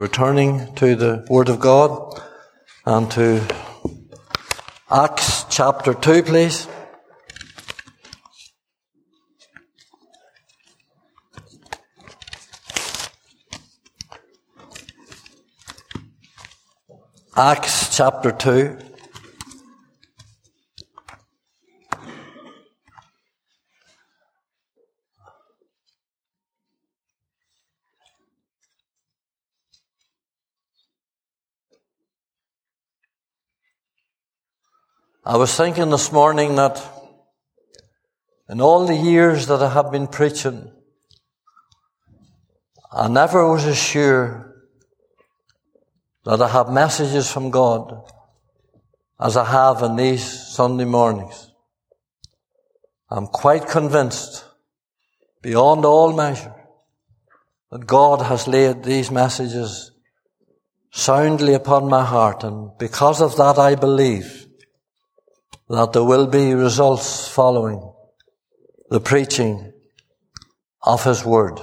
Returning 0.00 0.72
to 0.76 0.94
the 0.94 1.26
Word 1.28 1.48
of 1.48 1.58
God 1.58 2.22
and 2.86 3.10
to 3.10 3.44
Acts 4.88 5.44
chapter 5.50 5.92
2, 5.92 6.22
please. 6.22 6.68
Acts 17.36 17.96
chapter 17.96 18.30
2. 18.30 18.87
I 35.30 35.36
was 35.36 35.54
thinking 35.54 35.90
this 35.90 36.10
morning 36.10 36.54
that 36.54 36.82
in 38.48 38.62
all 38.62 38.86
the 38.86 38.96
years 38.96 39.46
that 39.48 39.62
I 39.62 39.68
have 39.68 39.92
been 39.92 40.06
preaching, 40.06 40.72
I 42.90 43.08
never 43.08 43.46
was 43.46 43.66
as 43.66 43.76
sure 43.76 44.54
that 46.24 46.40
I 46.40 46.48
have 46.48 46.70
messages 46.70 47.30
from 47.30 47.50
God 47.50 48.10
as 49.20 49.36
I 49.36 49.44
have 49.44 49.82
in 49.82 49.96
these 49.96 50.24
Sunday 50.24 50.86
mornings. 50.86 51.52
I'm 53.10 53.26
quite 53.26 53.68
convinced, 53.68 54.46
beyond 55.42 55.84
all 55.84 56.14
measure, 56.14 56.54
that 57.70 57.86
God 57.86 58.22
has 58.22 58.48
laid 58.48 58.82
these 58.82 59.10
messages 59.10 59.90
soundly 60.90 61.52
upon 61.52 61.86
my 61.86 62.02
heart, 62.02 62.44
and 62.44 62.70
because 62.78 63.20
of 63.20 63.36
that 63.36 63.58
I 63.58 63.74
believe 63.74 64.37
that 65.68 65.92
there 65.92 66.04
will 66.04 66.26
be 66.26 66.54
results 66.54 67.28
following 67.28 67.92
the 68.90 69.00
preaching 69.00 69.72
of 70.82 71.04
His 71.04 71.24
Word. 71.24 71.60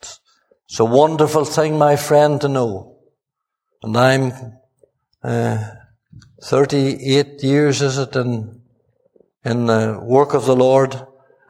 It's 0.00 0.80
a 0.80 0.84
wonderful 0.84 1.44
thing, 1.44 1.76
my 1.76 1.96
friend, 1.96 2.40
to 2.40 2.48
know. 2.48 2.96
And 3.82 3.96
I'm 3.96 4.32
uh, 5.22 5.64
38 6.42 7.42
years, 7.42 7.82
is 7.82 7.98
it, 7.98 8.16
in, 8.16 8.62
in 9.44 9.66
the 9.66 10.00
work 10.02 10.32
of 10.32 10.46
the 10.46 10.56
Lord. 10.56 10.98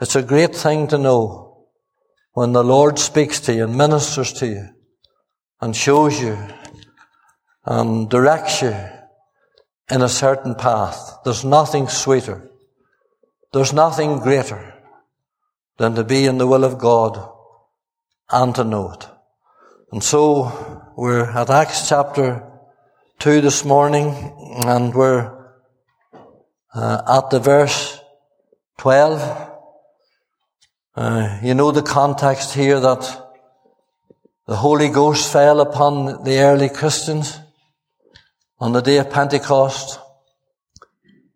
It's 0.01 0.17
a 0.17 0.23
great 0.23 0.57
thing 0.57 0.89
to 0.89 0.99
know 0.99 1.69
when 2.33 2.53
the 2.53 2.65
Lord 2.65 2.99
speaks 2.99 3.39
to 3.41 3.55
you 3.55 3.65
and 3.65 3.77
ministers 3.77 4.33
to 4.35 4.47
you 4.47 4.69
and 5.61 5.77
shows 5.77 6.21
you 6.21 6.37
and 7.65 8.11
directs 8.11 8.63
you 8.63 8.75
in 9.91 10.03
a 10.03 10.09
certain 10.09 10.55
path. 10.55 11.19
There's 11.25 11.45
nothing 11.45 11.89
sweeter. 11.89 12.51
There's 13.53 13.73
nothing 13.73 14.19
greater 14.21 14.75
than 15.79 15.95
to 15.95 16.05
be 16.05 16.27
in 16.27 16.39
the 16.39 16.47
will 16.47 16.65
of 16.65 16.79
God 16.79 17.29
and 18.31 18.55
to 18.55 18.65
know 18.65 18.93
it. 18.93 19.07
And 19.91 20.03
so 20.03 20.93
we're 20.97 21.31
at 21.31 21.51
Acts 21.51 21.89
chapter 21.89 22.49
2 23.19 23.41
this 23.43 23.65
morning 23.65 24.33
and 24.65 24.95
we're 24.95 25.51
uh, 26.75 27.03
at 27.19 27.31
the 27.31 27.41
verse 27.41 28.01
12. 28.79 29.51
Uh, 30.95 31.39
you 31.43 31.55
know 31.55 31.71
the 31.71 31.83
context 31.83 32.55
here 32.55 32.81
that 32.81 33.23
the 34.47 34.57
Holy 34.57 34.89
Ghost 34.89 35.33
fell 35.33 35.61
upon 35.61 36.25
the 36.25 36.39
early 36.41 36.69
Christians 36.69 37.39
on 38.63 38.71
the 38.71 38.81
day 38.81 38.99
of 38.99 39.11
Pentecost. 39.11 39.99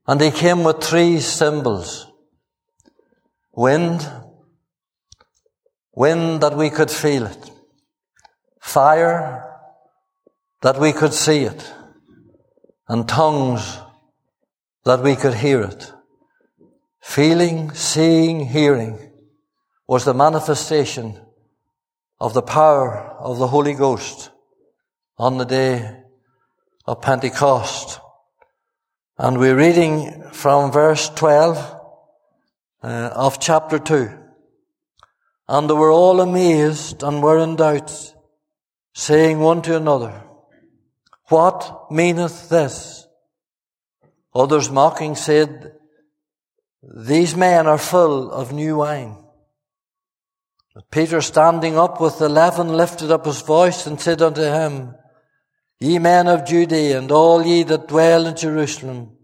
And 0.06 0.20
he 0.20 0.30
came 0.30 0.62
with 0.62 0.80
three 0.80 1.18
symbols. 1.18 2.06
Wind, 3.52 4.08
wind 5.92 6.40
that 6.42 6.56
we 6.56 6.70
could 6.70 6.88
feel 6.88 7.26
it. 7.26 7.50
Fire, 8.60 9.44
that 10.62 10.78
we 10.78 10.92
could 10.92 11.12
see 11.12 11.40
it. 11.40 11.74
And 12.86 13.08
tongues, 13.08 13.80
that 14.84 15.02
we 15.02 15.16
could 15.16 15.34
hear 15.34 15.62
it. 15.62 15.92
Feeling, 17.00 17.72
seeing, 17.72 18.46
hearing 18.46 19.00
was 19.88 20.04
the 20.04 20.14
manifestation 20.14 21.20
of 22.20 22.34
the 22.34 22.42
power 22.42 23.16
of 23.18 23.38
the 23.38 23.48
Holy 23.48 23.74
Ghost 23.74 24.30
on 25.18 25.38
the 25.38 25.44
day 25.44 26.04
of 26.86 27.02
Pentecost. 27.02 28.00
And 29.18 29.38
we're 29.38 29.56
reading 29.56 30.24
from 30.32 30.70
verse 30.70 31.08
12 31.10 31.56
uh, 32.82 32.86
of 33.14 33.40
chapter 33.40 33.78
2. 33.78 34.10
And 35.48 35.70
they 35.70 35.74
were 35.74 35.90
all 35.90 36.20
amazed 36.20 37.02
and 37.02 37.22
were 37.22 37.38
in 37.38 37.56
doubt, 37.56 38.14
saying 38.94 39.38
one 39.40 39.62
to 39.62 39.76
another, 39.76 40.22
What 41.28 41.90
meaneth 41.90 42.48
this? 42.48 43.06
Others 44.34 44.70
mocking 44.70 45.14
said, 45.14 45.72
These 46.82 47.36
men 47.36 47.66
are 47.66 47.78
full 47.78 48.30
of 48.30 48.52
new 48.52 48.76
wine. 48.76 49.16
But 50.74 50.90
Peter 50.90 51.22
standing 51.22 51.78
up 51.78 52.02
with 52.02 52.18
the 52.18 52.26
eleven 52.26 52.68
lifted 52.68 53.10
up 53.10 53.24
his 53.24 53.40
voice 53.40 53.86
and 53.86 53.98
said 53.98 54.20
unto 54.20 54.42
him, 54.42 54.94
Ye 55.80 55.98
men 55.98 56.26
of 56.26 56.46
Judea, 56.46 56.98
and 56.98 57.10
all 57.12 57.44
ye 57.44 57.62
that 57.64 57.88
dwell 57.88 58.26
in 58.26 58.36
Jerusalem, 58.36 59.16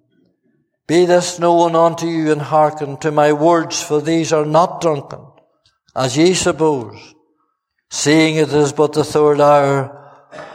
be 0.87 1.07
this 1.07 1.39
known 1.39 1.75
unto 1.75 2.07
you, 2.07 2.33
and 2.33 2.43
hearken 2.43 2.97
to 2.99 3.11
my 3.11 3.33
words, 3.33 3.83
for 3.83 4.01
these 4.01 4.33
are 4.33 4.45
not 4.45 4.81
drunken, 4.81 5.25
as 5.97 6.17
ye 6.17 6.35
suppose, 6.35 7.15
seeing 7.91 8.37
it 8.37 8.53
is 8.53 8.73
but 8.73 8.93
the 8.93 9.05
third 9.05 9.41
hour 9.41 9.99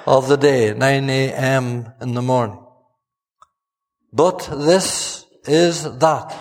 of 0.05 0.27
the 0.27 0.37
day, 0.37 0.73
9 0.73 1.09
a.m. 1.09 1.93
in 1.99 2.13
the 2.13 2.21
morning. 2.21 2.63
But 4.13 4.49
this 4.51 5.25
is 5.45 5.83
that 5.99 6.35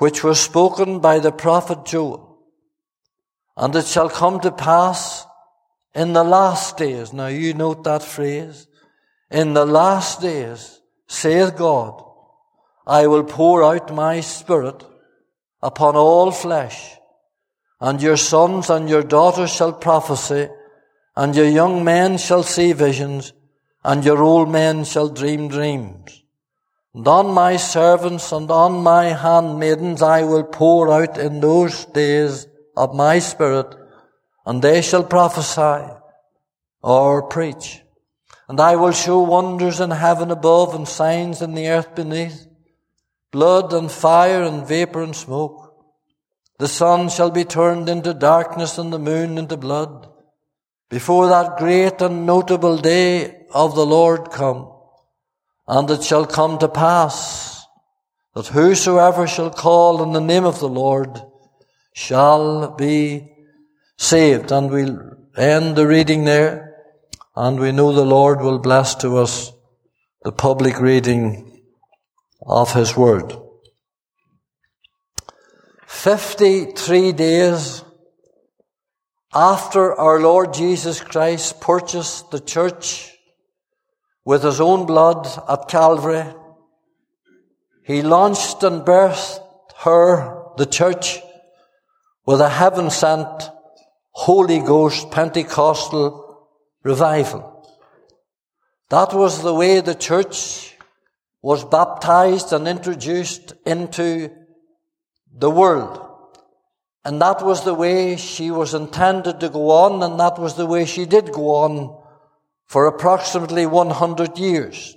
which 0.00 0.24
was 0.24 0.40
spoken 0.40 0.98
by 0.98 1.18
the 1.18 1.30
prophet 1.30 1.84
Joel. 1.84 2.38
And 3.56 3.76
it 3.76 3.86
shall 3.86 4.08
come 4.08 4.40
to 4.40 4.50
pass 4.50 5.26
in 5.94 6.12
the 6.12 6.24
last 6.24 6.76
days, 6.76 7.12
now 7.12 7.26
you 7.26 7.54
note 7.54 7.84
that 7.84 8.02
phrase, 8.02 8.66
in 9.30 9.54
the 9.54 9.64
last 9.64 10.20
days, 10.20 10.80
saith 11.08 11.56
God, 11.56 12.04
I 12.86 13.06
will 13.06 13.24
pour 13.24 13.62
out 13.62 13.94
my 13.94 14.20
spirit 14.20 14.84
upon 15.62 15.96
all 15.96 16.30
flesh, 16.30 16.96
and 17.80 18.00
your 18.00 18.16
sons 18.16 18.70
and 18.70 18.88
your 18.88 19.02
daughters 19.02 19.54
shall 19.54 19.72
prophesy, 19.72 20.48
and 21.16 21.34
your 21.34 21.48
young 21.48 21.84
men 21.84 22.18
shall 22.18 22.42
see 22.42 22.72
visions, 22.72 23.32
and 23.84 24.04
your 24.04 24.22
old 24.22 24.48
men 24.48 24.84
shall 24.84 25.08
dream 25.08 25.48
dreams. 25.48 26.22
And 26.94 27.06
on 27.06 27.28
my 27.32 27.56
servants 27.56 28.32
and 28.32 28.50
on 28.50 28.82
my 28.82 29.06
handmaidens 29.06 30.02
I 30.02 30.22
will 30.24 30.44
pour 30.44 30.92
out 30.92 31.18
in 31.18 31.40
those 31.40 31.84
days 31.86 32.46
of 32.76 32.94
my 32.94 33.18
spirit, 33.18 33.76
and 34.46 34.62
they 34.62 34.82
shall 34.82 35.04
prophesy 35.04 35.92
or 36.82 37.22
preach. 37.22 37.82
And 38.48 38.58
I 38.60 38.76
will 38.76 38.92
show 38.92 39.20
wonders 39.20 39.80
in 39.80 39.90
heaven 39.90 40.30
above 40.30 40.74
and 40.74 40.88
signs 40.88 41.40
in 41.40 41.54
the 41.54 41.68
earth 41.68 41.94
beneath, 41.94 42.46
blood 43.30 43.72
and 43.72 43.90
fire 43.90 44.42
and 44.42 44.66
vapor 44.66 45.02
and 45.02 45.14
smoke. 45.14 45.72
The 46.58 46.68
sun 46.68 47.08
shall 47.08 47.30
be 47.30 47.44
turned 47.44 47.88
into 47.88 48.12
darkness 48.12 48.76
and 48.76 48.92
the 48.92 48.98
moon 48.98 49.38
into 49.38 49.56
blood 49.56 50.08
before 50.88 51.28
that 51.28 51.56
great 51.56 52.02
and 52.02 52.26
notable 52.26 52.76
day 52.76 53.46
of 53.54 53.74
the 53.74 53.86
Lord 53.86 54.30
come. 54.30 54.70
And 55.66 55.88
it 55.88 56.02
shall 56.02 56.26
come 56.26 56.58
to 56.58 56.68
pass 56.68 57.64
that 58.34 58.48
whosoever 58.48 59.26
shall 59.26 59.50
call 59.50 60.02
on 60.02 60.12
the 60.12 60.20
name 60.20 60.44
of 60.44 60.58
the 60.58 60.68
Lord 60.68 61.22
shall 61.92 62.74
be 62.74 63.30
saved. 64.00 64.50
And 64.50 64.70
we'll 64.70 64.98
end 65.36 65.76
the 65.76 65.86
reading 65.86 66.24
there. 66.24 66.74
And 67.36 67.60
we 67.60 67.70
know 67.70 67.92
the 67.92 68.04
Lord 68.04 68.40
will 68.40 68.58
bless 68.58 68.94
to 68.96 69.18
us 69.18 69.52
the 70.22 70.32
public 70.32 70.80
reading 70.80 71.62
of 72.44 72.72
His 72.72 72.96
Word. 72.96 73.34
53 75.86 77.12
days 77.12 77.84
after 79.32 79.94
our 79.94 80.18
Lord 80.18 80.54
Jesus 80.54 81.00
Christ 81.00 81.60
purchased 81.60 82.30
the 82.30 82.40
church 82.40 83.12
with 84.24 84.42
His 84.42 84.60
own 84.60 84.86
blood 84.86 85.28
at 85.48 85.68
Calvary, 85.68 86.24
He 87.84 88.02
launched 88.02 88.62
and 88.62 88.82
birthed 88.82 89.40
her, 89.78 90.44
the 90.56 90.66
church, 90.66 91.20
with 92.26 92.40
a 92.40 92.48
heaven 92.48 92.90
sent 92.90 93.50
Holy 94.12 94.60
Ghost 94.60 95.10
Pentecostal 95.10 96.48
revival. 96.82 97.68
That 98.90 99.12
was 99.12 99.42
the 99.42 99.54
way 99.54 99.80
the 99.80 99.94
church 99.94 100.76
was 101.42 101.64
baptized 101.64 102.52
and 102.52 102.66
introduced 102.66 103.54
into 103.64 104.30
the 105.32 105.50
world. 105.50 106.06
And 107.04 107.20
that 107.22 107.42
was 107.42 107.64
the 107.64 107.74
way 107.74 108.16
she 108.16 108.50
was 108.50 108.74
intended 108.74 109.40
to 109.40 109.48
go 109.48 109.70
on, 109.70 110.02
and 110.02 110.20
that 110.20 110.38
was 110.38 110.56
the 110.56 110.66
way 110.66 110.84
she 110.84 111.06
did 111.06 111.32
go 111.32 111.54
on 111.54 111.96
for 112.66 112.86
approximately 112.86 113.64
100 113.64 114.38
years 114.38 114.96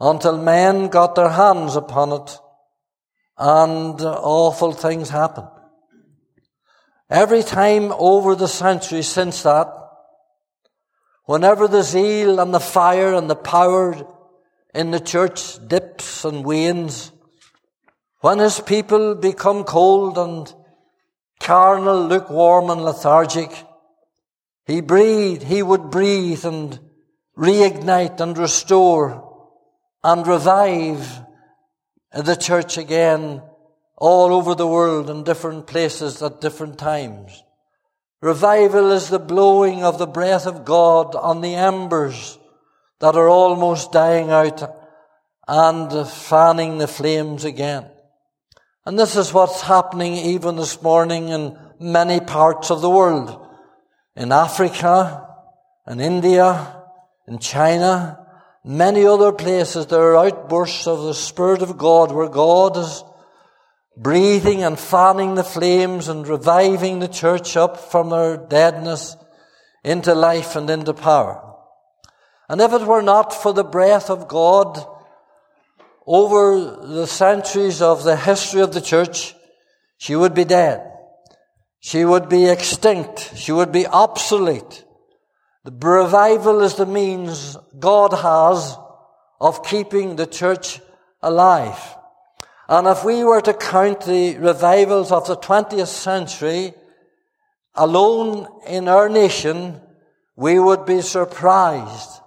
until 0.00 0.36
men 0.36 0.88
got 0.88 1.14
their 1.14 1.28
hands 1.28 1.76
upon 1.76 2.12
it 2.12 2.38
and 3.38 4.00
awful 4.00 4.72
things 4.72 5.10
happened. 5.10 5.48
Every 7.10 7.42
time 7.42 7.92
over 7.98 8.36
the 8.36 8.46
centuries 8.46 9.08
since 9.08 9.42
that, 9.42 9.66
whenever 11.24 11.66
the 11.66 11.82
zeal 11.82 12.38
and 12.38 12.54
the 12.54 12.60
fire 12.60 13.14
and 13.14 13.28
the 13.28 13.34
power 13.34 13.96
in 14.72 14.92
the 14.92 15.00
church 15.00 15.58
dips 15.66 16.24
and 16.24 16.44
wanes, 16.44 17.10
when 18.20 18.38
his 18.38 18.60
people 18.60 19.16
become 19.16 19.64
cold 19.64 20.18
and 20.18 20.54
carnal, 21.40 22.06
lukewarm 22.06 22.70
and 22.70 22.84
lethargic, 22.84 23.50
he 24.64 24.80
breathed, 24.80 25.42
he 25.42 25.64
would 25.64 25.90
breathe 25.90 26.44
and 26.44 26.78
reignite 27.36 28.20
and 28.20 28.38
restore 28.38 29.48
and 30.04 30.24
revive 30.28 31.22
the 32.12 32.36
church 32.36 32.78
again 32.78 33.42
all 34.00 34.32
over 34.32 34.54
the 34.54 34.66
world 34.66 35.10
in 35.10 35.22
different 35.22 35.66
places 35.66 36.22
at 36.22 36.40
different 36.40 36.78
times. 36.78 37.44
Revival 38.22 38.90
is 38.90 39.08
the 39.08 39.18
blowing 39.18 39.84
of 39.84 39.98
the 39.98 40.06
breath 40.06 40.46
of 40.46 40.64
God 40.64 41.14
on 41.14 41.42
the 41.42 41.54
embers 41.54 42.38
that 42.98 43.14
are 43.14 43.28
almost 43.28 43.92
dying 43.92 44.30
out 44.30 44.62
and 45.46 46.08
fanning 46.08 46.78
the 46.78 46.88
flames 46.88 47.44
again. 47.44 47.86
And 48.86 48.98
this 48.98 49.16
is 49.16 49.32
what's 49.32 49.60
happening 49.60 50.14
even 50.14 50.56
this 50.56 50.80
morning 50.82 51.28
in 51.28 51.58
many 51.78 52.20
parts 52.20 52.70
of 52.70 52.80
the 52.80 52.90
world. 52.90 53.46
In 54.16 54.32
Africa, 54.32 55.28
in 55.86 56.00
India, 56.00 56.82
in 57.26 57.38
China, 57.38 58.26
many 58.64 59.04
other 59.06 59.32
places, 59.32 59.86
there 59.86 60.14
are 60.14 60.26
outbursts 60.26 60.86
of 60.86 61.02
the 61.02 61.14
Spirit 61.14 61.62
of 61.62 61.78
God 61.78 62.12
where 62.12 62.28
God 62.28 62.76
is 62.76 63.02
breathing 64.00 64.64
and 64.64 64.78
fanning 64.78 65.34
the 65.34 65.44
flames 65.44 66.08
and 66.08 66.26
reviving 66.26 67.00
the 67.00 67.08
church 67.08 67.54
up 67.54 67.76
from 67.76 68.10
her 68.10 68.38
deadness 68.38 69.14
into 69.84 70.14
life 70.14 70.56
and 70.56 70.70
into 70.70 70.94
power. 70.94 71.42
And 72.48 72.62
if 72.62 72.72
it 72.72 72.86
were 72.86 73.02
not 73.02 73.34
for 73.34 73.52
the 73.52 73.62
breath 73.62 74.08
of 74.08 74.26
God 74.26 74.82
over 76.06 76.58
the 76.58 77.06
centuries 77.06 77.82
of 77.82 78.02
the 78.02 78.16
history 78.16 78.62
of 78.62 78.72
the 78.72 78.80
church, 78.80 79.34
she 79.98 80.16
would 80.16 80.32
be 80.32 80.44
dead. 80.44 80.90
She 81.80 82.06
would 82.06 82.30
be 82.30 82.46
extinct. 82.46 83.36
She 83.36 83.52
would 83.52 83.70
be 83.70 83.86
obsolete. 83.86 84.84
The 85.64 85.72
revival 85.72 86.62
is 86.62 86.76
the 86.76 86.86
means 86.86 87.58
God 87.78 88.14
has 88.14 88.78
of 89.40 89.62
keeping 89.62 90.16
the 90.16 90.26
church 90.26 90.80
alive. 91.20 91.96
And 92.70 92.86
if 92.86 93.04
we 93.04 93.24
were 93.24 93.40
to 93.40 93.52
count 93.52 94.02
the 94.02 94.38
revivals 94.38 95.10
of 95.10 95.26
the 95.26 95.36
20th 95.36 95.88
century 95.88 96.72
alone 97.74 98.46
in 98.64 98.86
our 98.86 99.08
nation, 99.08 99.80
we 100.36 100.60
would 100.60 100.86
be 100.86 101.00
surprised 101.00 102.20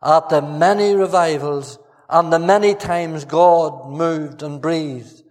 at 0.00 0.28
the 0.28 0.40
many 0.40 0.94
revivals 0.94 1.80
and 2.08 2.32
the 2.32 2.38
many 2.38 2.76
times 2.76 3.24
God 3.24 3.90
moved 3.90 4.44
and 4.44 4.62
breathed 4.62 5.24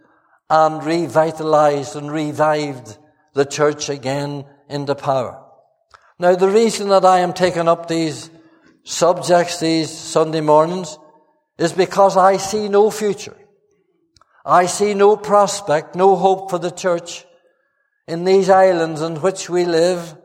and 0.50 0.84
revitalized 0.84 1.96
and 1.96 2.12
revived 2.12 2.98
the 3.32 3.46
church 3.46 3.88
again 3.88 4.44
into 4.68 4.94
power. 4.94 5.42
Now, 6.18 6.34
the 6.34 6.50
reason 6.50 6.90
that 6.90 7.06
I 7.06 7.20
am 7.20 7.32
taking 7.32 7.68
up 7.68 7.88
these 7.88 8.28
subjects 8.84 9.60
these 9.60 9.90
Sunday 9.90 10.42
mornings 10.42 10.98
is 11.56 11.72
because 11.72 12.18
I 12.18 12.36
see 12.36 12.68
no 12.68 12.90
future. 12.90 13.36
I 14.44 14.66
see 14.66 14.94
no 14.94 15.16
prospect, 15.16 15.94
no 15.94 16.16
hope 16.16 16.50
for 16.50 16.58
the 16.58 16.70
church 16.70 17.24
in 18.08 18.24
these 18.24 18.50
islands 18.50 19.00
in 19.00 19.16
which 19.16 19.48
we 19.48 19.64
live 19.64 20.16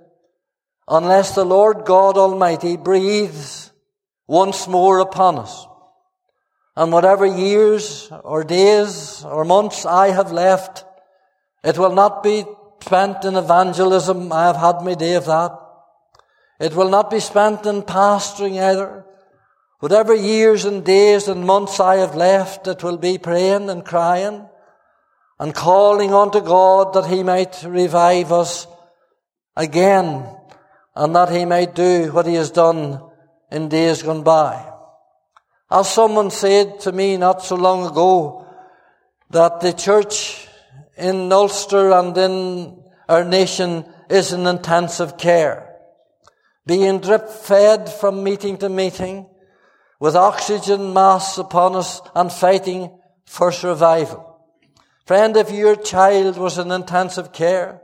unless 0.88 1.36
the 1.36 1.46
Lord 1.46 1.86
God 1.86 2.18
Almighty 2.18 2.78
breathes 2.78 3.72
once 4.28 4.68
more 4.68 5.00
upon 5.00 5.40
us. 5.40 5.68
And 6.75 6.92
whatever 6.92 7.25
years 7.25 8.12
or 8.24 8.44
days 8.44 9.24
or 9.24 9.44
months 9.44 9.86
I 9.86 10.10
have 10.10 10.31
left, 10.31 10.86
it 11.64 11.78
will 11.78 11.94
not 11.94 12.24
be 12.24 12.46
spent 12.81 13.25
in 13.25 13.36
evangelism. 13.36 14.31
I 14.31 14.46
have 14.46 14.58
had 14.58 14.81
my 14.81 14.94
day 14.94 15.16
of 15.16 15.25
that. 15.25 15.58
It 16.60 16.75
will 16.75 16.90
not 16.90 17.10
be 17.10 17.19
spent 17.19 17.66
in 17.66 17.81
pastoring 17.81 18.62
either. 18.62 19.06
Whatever 19.79 20.15
years 20.15 20.65
and 20.65 20.83
days 20.83 21.27
and 21.27 21.45
months 21.45 21.79
I 21.79 21.97
have 21.97 22.15
left, 22.15 22.68
it 22.68 22.83
will 22.83 22.97
be 22.97 23.18
praying 23.18 23.69
and 23.69 23.85
crying 23.85 24.47
and 25.39 25.53
calling 25.53 26.13
unto 26.13 26.41
God 26.41 26.94
that 26.94 27.06
He 27.06 27.21
might 27.24 27.63
revive 27.63 28.31
us 28.31 28.68
again 29.56 30.25
and 30.95 31.15
that 31.15 31.29
He 31.29 31.45
might 31.45 31.75
do 31.75 32.12
what 32.12 32.25
He 32.25 32.33
has 32.35 32.50
done 32.50 33.01
in 33.51 33.69
days 33.69 34.01
gone 34.01 34.24
by. 34.24 34.74
As 35.69 35.91
someone 35.91 36.31
said 36.31 36.80
to 36.81 36.91
me 36.91 37.18
not 37.18 37.44
so 37.44 37.56
long 37.56 37.85
ago, 37.85 38.47
that 39.30 39.59
the 39.59 39.73
church 39.73 40.47
in 40.97 41.31
Ulster 41.31 41.91
and 41.91 42.18
in 42.18 42.83
our 43.07 43.23
nation 43.23 43.85
is 44.09 44.33
in 44.33 44.47
intensive 44.47 45.18
care 45.18 45.68
being 46.68 47.00
drip 47.00 47.30
fed 47.30 47.89
from 47.89 48.23
meeting 48.23 48.57
to 48.57 48.68
meeting, 48.68 49.25
with 49.99 50.15
oxygen 50.15 50.94
masks 50.94 51.38
upon 51.38 51.75
us 51.75 52.01
and 52.15 52.31
fighting 52.31 52.91
for 53.25 53.51
survival. 53.51 54.39
Friend, 55.05 55.35
if 55.38 55.51
your 55.51 55.75
child 55.75 56.38
was 56.38 56.57
in 56.57 56.71
intensive 56.71 57.31
care, 57.31 57.81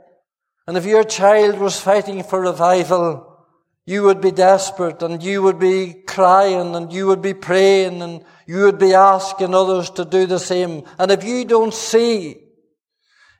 and 0.66 0.76
if 0.76 0.84
your 0.84 1.04
child 1.04 1.58
was 1.58 1.80
fighting 1.80 2.22
for 2.22 2.40
revival, 2.40 3.30
you 3.86 4.02
would 4.02 4.20
be 4.20 4.30
desperate 4.30 5.02
and 5.02 5.22
you 5.22 5.42
would 5.42 5.58
be 5.58 5.92
crying 6.06 6.74
and 6.74 6.92
you 6.92 7.06
would 7.06 7.20
be 7.20 7.34
praying 7.34 8.00
and 8.00 8.24
you 8.46 8.62
would 8.62 8.78
be 8.78 8.94
asking 8.94 9.54
others 9.54 9.90
to 9.90 10.04
do 10.04 10.26
the 10.26 10.38
same. 10.38 10.84
And 10.98 11.10
if 11.10 11.22
you 11.24 11.44
don't 11.44 11.74
see 11.74 12.44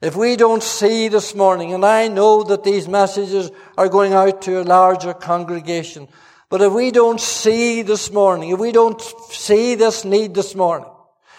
if 0.04 0.14
we 0.14 0.37
don't 0.37 0.62
see 0.62 1.09
this 1.09 1.35
morning, 1.35 1.73
and 1.73 1.83
I 1.83 2.09
know 2.09 2.43
that 2.43 2.62
these 2.62 2.87
messages 2.87 3.50
are 3.78 3.88
going 3.88 4.12
out 4.12 4.43
to 4.43 4.61
a 4.61 4.62
larger 4.62 5.14
congregation, 5.14 6.09
but 6.49 6.63
if 6.63 6.73
we 6.73 6.91
don't 6.91 7.21
see 7.21 7.83
this 7.83 8.13
morning, 8.13 8.51
if 8.51 8.59
we 8.59 8.73
don't 8.73 9.01
see 9.31 9.75
this 9.75 10.05
need 10.05 10.35
this 10.35 10.55
morning, 10.55 10.89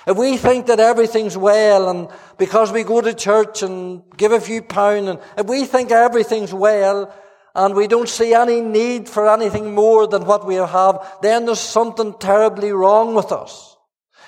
if 0.07 0.17
we 0.17 0.37
think 0.37 0.67
that 0.67 0.79
everything's 0.79 1.37
well 1.37 1.89
and 1.89 2.09
because 2.37 2.71
we 2.71 2.83
go 2.83 3.01
to 3.01 3.13
church 3.13 3.63
and 3.63 4.03
give 4.17 4.31
a 4.31 4.39
few 4.39 4.61
pounds 4.61 5.09
and 5.09 5.19
if 5.37 5.47
we 5.47 5.65
think 5.65 5.91
everything's 5.91 6.53
well 6.53 7.13
and 7.55 7.73
we 7.73 7.87
don't 7.87 8.09
see 8.09 8.33
any 8.33 8.61
need 8.61 9.09
for 9.09 9.29
anything 9.29 9.73
more 9.73 10.07
than 10.07 10.25
what 10.25 10.45
we 10.45 10.55
have, 10.55 11.17
then 11.21 11.45
there's 11.45 11.59
something 11.59 12.13
terribly 12.19 12.71
wrong 12.71 13.15
with 13.15 13.31
us. 13.31 13.75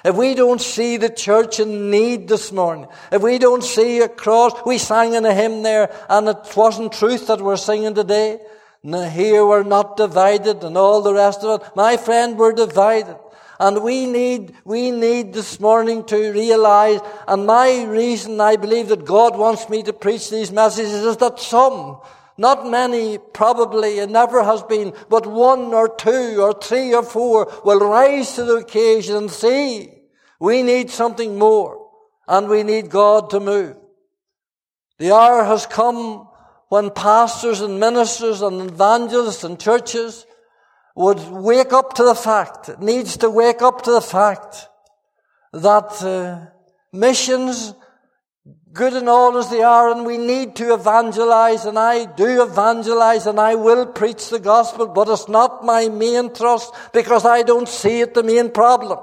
If 0.06 0.16
we 0.16 0.36
don't 0.36 0.62
see 0.62 0.98
the 0.98 1.10
church 1.10 1.60
in 1.60 1.90
need 1.92 2.28
this 2.30 2.52
morning, 2.52 2.88
if 3.12 3.22
we 3.22 3.38
don't 3.38 3.64
see 3.64 4.00
a 4.00 4.08
cross, 4.08 4.54
we 4.66 4.78
sang 4.78 5.14
in 5.14 5.26
a 5.26 5.34
hymn 5.34 5.64
there, 5.64 5.94
and 6.08 6.30
it 6.30 6.38
wasn't 6.56 6.94
truth 6.94 7.28
that 7.28 7.42
we're 7.42 7.58
singing 7.58 7.96
today. 7.96 8.40
Here 8.84 9.46
we're 9.46 9.64
not 9.64 9.98
divided 9.98 10.64
and 10.64 10.78
all 10.78 11.02
the 11.02 11.14
rest 11.14 11.44
of 11.44 11.62
it. 11.62 11.70
My 11.76 11.98
friend, 11.98 12.38
we're 12.38 12.54
divided. 12.54 13.18
And 13.60 13.82
we 13.82 14.06
need, 14.06 14.54
we 14.66 14.92
need 14.92 15.34
this 15.34 15.60
morning 15.60 16.04
to 16.06 16.32
realize, 16.32 17.00
and 17.28 17.48
my 17.48 17.86
reason 17.86 18.40
I 18.40 18.56
believe 18.56 18.90
that 18.90 19.06
God 19.06 19.36
wants 19.36 19.68
me 19.68 19.82
to 19.84 19.94
preach 19.94 20.30
these 20.30 20.52
messages 20.52 20.94
is 20.94 21.18
that 21.18 21.40
some, 21.40 22.00
not 22.38 22.70
many, 22.70 23.18
probably, 23.18 23.98
it 23.98 24.12
never 24.12 24.44
has 24.44 24.62
been, 24.62 24.94
but 25.10 25.26
one 25.26 25.74
or 25.74 25.90
two 25.90 26.40
or 26.40 26.54
three 26.54 26.94
or 26.94 27.02
four 27.02 27.52
will 27.66 27.80
rise 27.80 28.36
to 28.36 28.44
the 28.44 28.58
occasion 28.58 29.16
and 29.16 29.32
see 29.32 29.92
we 30.40 30.62
need 30.62 30.92
something 30.92 31.40
more, 31.40 31.90
and 32.28 32.48
we 32.48 32.62
need 32.62 32.92
God 32.92 33.32
to 33.32 33.40
move. 33.40 33.76
The 35.00 35.16
hour 35.16 35.44
has 35.46 35.66
come 35.66 36.27
when 36.70 36.92
pastors 36.92 37.62
and 37.62 37.80
ministers 37.80 38.42
and 38.42 38.70
evangelists 38.70 39.44
and 39.44 39.60
churches 39.60 40.26
would 40.96 41.20
wake 41.30 41.74
up 41.74 41.94
to 41.94 42.04
the 42.04 42.16
fact, 42.16 42.70
it 42.70 42.80
needs 42.80 43.18
to 43.18 43.30
wake 43.30 43.62
up 43.62 43.84
to 43.84 43.92
the 43.92 44.02
fact 44.02 44.68
that 45.54 46.04
uh, 46.04 46.46
missions 46.92 47.74
good 48.78 48.94
and 48.94 49.10
all 49.10 49.38
as 49.38 49.50
they 49.50 49.64
are, 49.64 49.92
and 49.92 50.06
we 50.06 50.18
need 50.18 50.56
to 50.56 50.74
evangelize, 50.74 51.66
and 51.66 51.80
I 51.80 52.06
do 52.06 52.44
evangelize, 52.44 53.26
and 53.26 53.40
I 53.40 53.56
will 53.56 53.88
preach 53.88 54.30
the 54.30 54.40
gospel, 54.40 54.88
but 54.88 55.10
it's 55.10 55.28
not 55.28 55.66
my 55.66 55.90
main 55.90 56.30
thrust 56.30 56.74
because 56.94 57.26
I 57.26 57.42
don't 57.42 57.68
see 57.68 58.02
it 58.02 58.14
the 58.14 58.24
main 58.24 58.52
problem. 58.52 59.00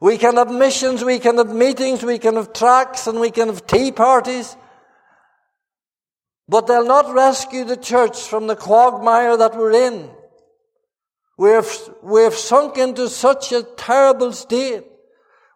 We 0.00 0.16
can 0.18 0.36
have 0.36 0.50
missions, 0.50 1.04
we 1.04 1.18
can 1.18 1.36
have 1.36 1.54
meetings, 1.54 2.02
we 2.02 2.18
can 2.18 2.36
have 2.36 2.52
tracts, 2.52 3.06
and 3.06 3.20
we 3.20 3.30
can 3.30 3.48
have 3.48 3.66
tea 3.66 3.92
parties. 3.92 4.56
But 6.48 6.66
they'll 6.66 6.86
not 6.86 7.12
rescue 7.14 7.64
the 7.64 7.76
church 7.76 8.20
from 8.22 8.46
the 8.46 8.56
quagmire 8.56 9.36
that 9.36 9.56
we're 9.56 9.72
in. 9.72 10.10
We've, 11.38 11.90
we've 12.02 12.34
sunk 12.34 12.78
into 12.78 13.08
such 13.08 13.52
a 13.52 13.62
terrible 13.62 14.32
state. 14.32 14.84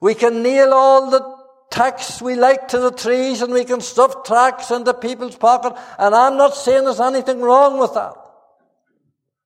We 0.01 0.15
can 0.15 0.43
nail 0.43 0.73
all 0.73 1.11
the 1.11 1.37
tacks 1.71 2.23
we 2.23 2.35
like 2.35 2.69
to 2.69 2.79
the 2.79 2.91
trees 2.91 3.43
and 3.43 3.53
we 3.53 3.65
can 3.65 3.81
stuff 3.81 4.25
tracts 4.25 4.71
into 4.71 4.95
people's 4.95 5.37
pocket. 5.37 5.75
And 5.99 6.15
I'm 6.15 6.37
not 6.37 6.57
saying 6.57 6.85
there's 6.85 7.01
anything 7.01 7.41
wrong 7.41 7.79
with 7.79 7.95
that. 7.95 8.15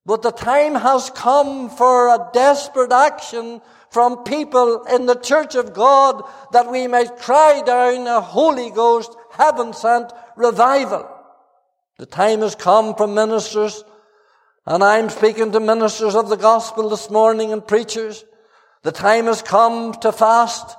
But 0.07 0.23
the 0.23 0.33
time 0.33 0.75
has 0.77 1.11
come 1.11 1.69
for 1.71 2.09
a 2.09 2.31
desperate 2.33 2.93
action 2.93 3.61
from 3.91 4.25
people 4.25 4.85
in 4.85 5.07
the 5.07 5.17
church 5.17 5.57
of 5.57 5.75
God 5.75 6.23
that 6.53 6.71
we 6.71 6.87
might 6.87 7.19
cry 7.19 7.63
down 7.65 8.07
a 8.07 8.21
Holy 8.21 8.71
Ghost, 8.71 9.15
heaven 9.33 9.73
sent 9.73 10.13
revival. 10.37 11.09
The 12.01 12.07
time 12.07 12.41
has 12.41 12.55
come 12.55 12.95
for 12.95 13.07
ministers, 13.07 13.85
and 14.65 14.83
I'm 14.83 15.11
speaking 15.11 15.53
to 15.53 15.61
ministers 15.61 16.15
of 16.15 16.31
the 16.31 16.37
gospel 16.39 16.89
this 16.89 17.11
morning 17.11 17.53
and 17.53 17.69
preachers. 17.69 18.25
The 18.85 18.91
time 18.91 19.27
has 19.27 19.43
come 19.43 19.93
to 20.01 20.11
fast. 20.11 20.79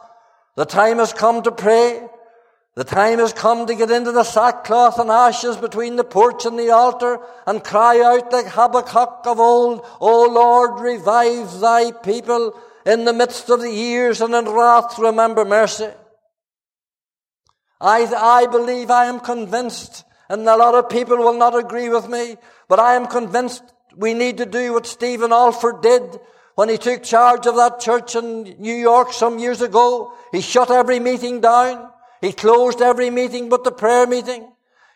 The 0.56 0.66
time 0.66 0.98
has 0.98 1.14
come 1.14 1.44
to 1.44 1.52
pray. 1.52 2.02
The 2.74 2.84
time 2.84 3.20
has 3.20 3.34
come 3.34 3.68
to 3.68 3.76
get 3.76 3.92
into 3.92 4.12
the 4.12 4.24
sackcloth 4.24 4.98
and 4.98 5.12
ashes 5.12 5.58
between 5.58 5.96
the 5.96 6.04
porch 6.04 6.48
and 6.48 6.58
the 6.58 6.72
altar 6.72 7.20
and 7.46 7.64
cry 7.64 8.02
out 8.02 8.34
like 8.34 8.48
Habakkuk 8.48 9.28
of 9.28 9.40
old, 9.40 9.86
O 10.00 10.28
Lord, 10.28 10.80
revive 10.80 11.60
thy 11.60 11.92
people 11.92 12.60
in 12.84 13.06
the 13.06 13.14
midst 13.14 13.48
of 13.52 13.62
the 13.62 13.70
years 13.70 14.22
and 14.22 14.34
in 14.34 14.46
wrath 14.46 14.98
remember 14.98 15.46
mercy. 15.46 15.90
I, 17.80 18.12
I 18.12 18.48
believe, 18.48 18.90
I 18.90 19.06
am 19.06 19.20
convinced, 19.20 20.04
and 20.32 20.48
a 20.48 20.56
lot 20.56 20.76
of 20.76 20.88
people 20.88 21.18
will 21.18 21.38
not 21.38 21.58
agree 21.60 21.90
with 21.90 22.08
me, 22.08 22.38
but 22.70 22.80
I 22.80 22.96
am 22.96 23.06
convinced 23.06 23.64
we 23.98 24.14
need 24.14 24.38
to 24.38 24.46
do 24.46 24.72
what 24.72 24.86
Stephen 24.86 25.32
Olford 25.32 25.82
did 25.82 26.22
when 26.56 26.70
he 26.70 26.78
took 26.78 27.04
charge 27.04 27.46
of 27.48 27.58
that 27.58 27.82
church 27.82 28.16
in 28.16 28.56
New 28.58 28.74
York 28.74 29.12
some 29.12 29.40
years 29.40 29.62
ago. 29.62 30.14
He 30.32 30.40
shut 30.40 30.72
every 30.72 31.02
meeting 31.02 31.42
down. 31.42 31.90
He 32.22 32.32
closed 32.32 32.82
every 32.82 33.10
meeting 33.10 33.50
but 33.50 33.66
the 33.66 33.74
prayer 33.74 34.08
meeting. 34.08 34.50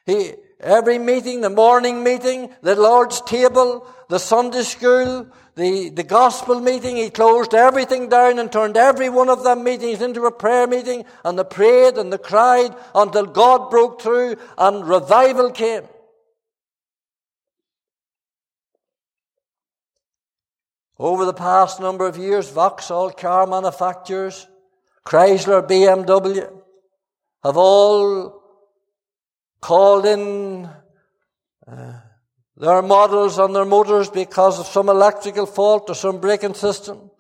He, 0.06 0.36
every 0.62 1.00
meeting, 1.00 1.42
the 1.42 1.50
morning 1.50 2.02
meeting, 2.02 2.54
the 2.62 2.78
Lord's 2.78 3.20
table, 3.20 3.86
the 4.10 4.20
Sunday 4.20 4.64
school, 4.64 5.28
the, 5.56 5.90
the 5.90 6.04
gospel 6.04 6.60
meeting, 6.60 6.98
he 6.98 7.10
closed 7.10 7.54
everything 7.54 8.10
down 8.10 8.40
and 8.40 8.52
turned 8.52 8.78
every 8.78 9.10
one 9.10 9.30
of 9.30 9.44
them 9.44 9.64
meetings 9.64 10.02
into 10.02 10.26
a 10.26 10.32
prayer 10.32 10.68
meeting, 10.68 11.06
and 11.24 11.40
they 11.40 11.44
prayed 11.44 11.98
and 11.98 12.12
they 12.12 12.18
cried 12.18 12.76
until 12.94 13.26
God 13.26 13.70
broke 13.70 14.02
through 14.02 14.36
and 14.58 14.88
revival 14.88 15.52
came. 15.52 15.84
Over 20.98 21.26
the 21.26 21.34
past 21.34 21.82
number 21.82 22.08
of 22.08 22.18
years, 22.18 22.50
Vauxhall 22.50 23.12
car 23.12 23.46
manufacturers, 23.48 24.48
Chrysler, 25.06 25.68
BMW, 25.68 26.52
have 27.44 27.58
all 27.58 28.42
called 29.60 30.06
in 30.06 30.70
uh, 31.68 32.00
their 32.58 32.82
models 32.82 33.38
on 33.38 33.54
their 33.54 33.66
motors 33.66 34.10
because 34.10 34.60
of 34.60 34.66
some 34.68 34.90
electrical 34.90 35.46
fault 35.46 35.90
or 35.90 35.96
some 35.96 36.20
braking 36.20 36.54
system. 36.54 37.12